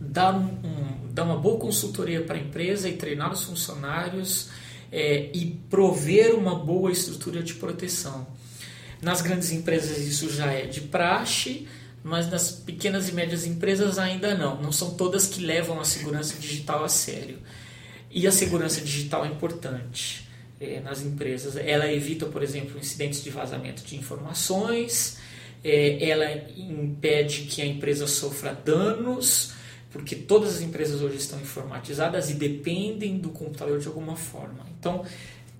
dar, 0.00 0.34
um, 0.34 0.46
um, 0.46 1.12
dar 1.12 1.24
uma 1.24 1.36
boa 1.36 1.58
consultoria 1.58 2.22
para 2.22 2.36
a 2.36 2.40
empresa 2.40 2.88
e 2.88 2.96
treinar 2.96 3.32
os 3.32 3.42
funcionários 3.42 4.50
é, 4.94 5.28
e 5.34 5.46
prover 5.68 6.36
uma 6.36 6.54
boa 6.54 6.92
estrutura 6.92 7.42
de 7.42 7.54
proteção. 7.54 8.28
Nas 9.02 9.20
grandes 9.20 9.50
empresas 9.50 9.98
isso 9.98 10.32
já 10.32 10.52
é 10.52 10.66
de 10.66 10.82
praxe, 10.82 11.66
mas 12.04 12.30
nas 12.30 12.52
pequenas 12.52 13.08
e 13.08 13.12
médias 13.12 13.44
empresas 13.44 13.98
ainda 13.98 14.36
não. 14.36 14.62
Não 14.62 14.70
são 14.70 14.94
todas 14.94 15.26
que 15.26 15.44
levam 15.44 15.80
a 15.80 15.84
segurança 15.84 16.38
digital 16.38 16.84
a 16.84 16.88
sério. 16.88 17.38
E 18.08 18.24
a 18.24 18.30
segurança 18.30 18.80
digital 18.80 19.24
é 19.24 19.28
importante 19.28 20.28
é, 20.60 20.78
nas 20.78 21.02
empresas. 21.02 21.56
Ela 21.56 21.92
evita, 21.92 22.26
por 22.26 22.40
exemplo, 22.40 22.78
incidentes 22.78 23.24
de 23.24 23.30
vazamento 23.30 23.82
de 23.82 23.96
informações, 23.96 25.18
é, 25.64 26.08
ela 26.08 26.30
impede 26.56 27.42
que 27.42 27.60
a 27.60 27.66
empresa 27.66 28.06
sofra 28.06 28.54
danos 28.54 29.54
porque 29.94 30.14
todas 30.16 30.56
as 30.56 30.60
empresas 30.60 31.00
hoje 31.00 31.16
estão 31.18 31.40
informatizadas 31.40 32.28
e 32.28 32.34
dependem 32.34 33.16
do 33.16 33.28
computador 33.28 33.78
de 33.78 33.86
alguma 33.86 34.16
forma. 34.16 34.66
Então, 34.76 35.04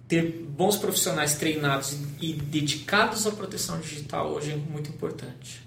ter 0.08 0.44
bons 0.48 0.76
profissionais 0.76 1.36
treinados 1.36 1.96
e 2.20 2.32
dedicados 2.32 3.28
à 3.28 3.30
proteção 3.30 3.78
digital 3.78 4.32
hoje 4.32 4.50
é 4.50 4.56
muito 4.56 4.90
importante. 4.90 5.62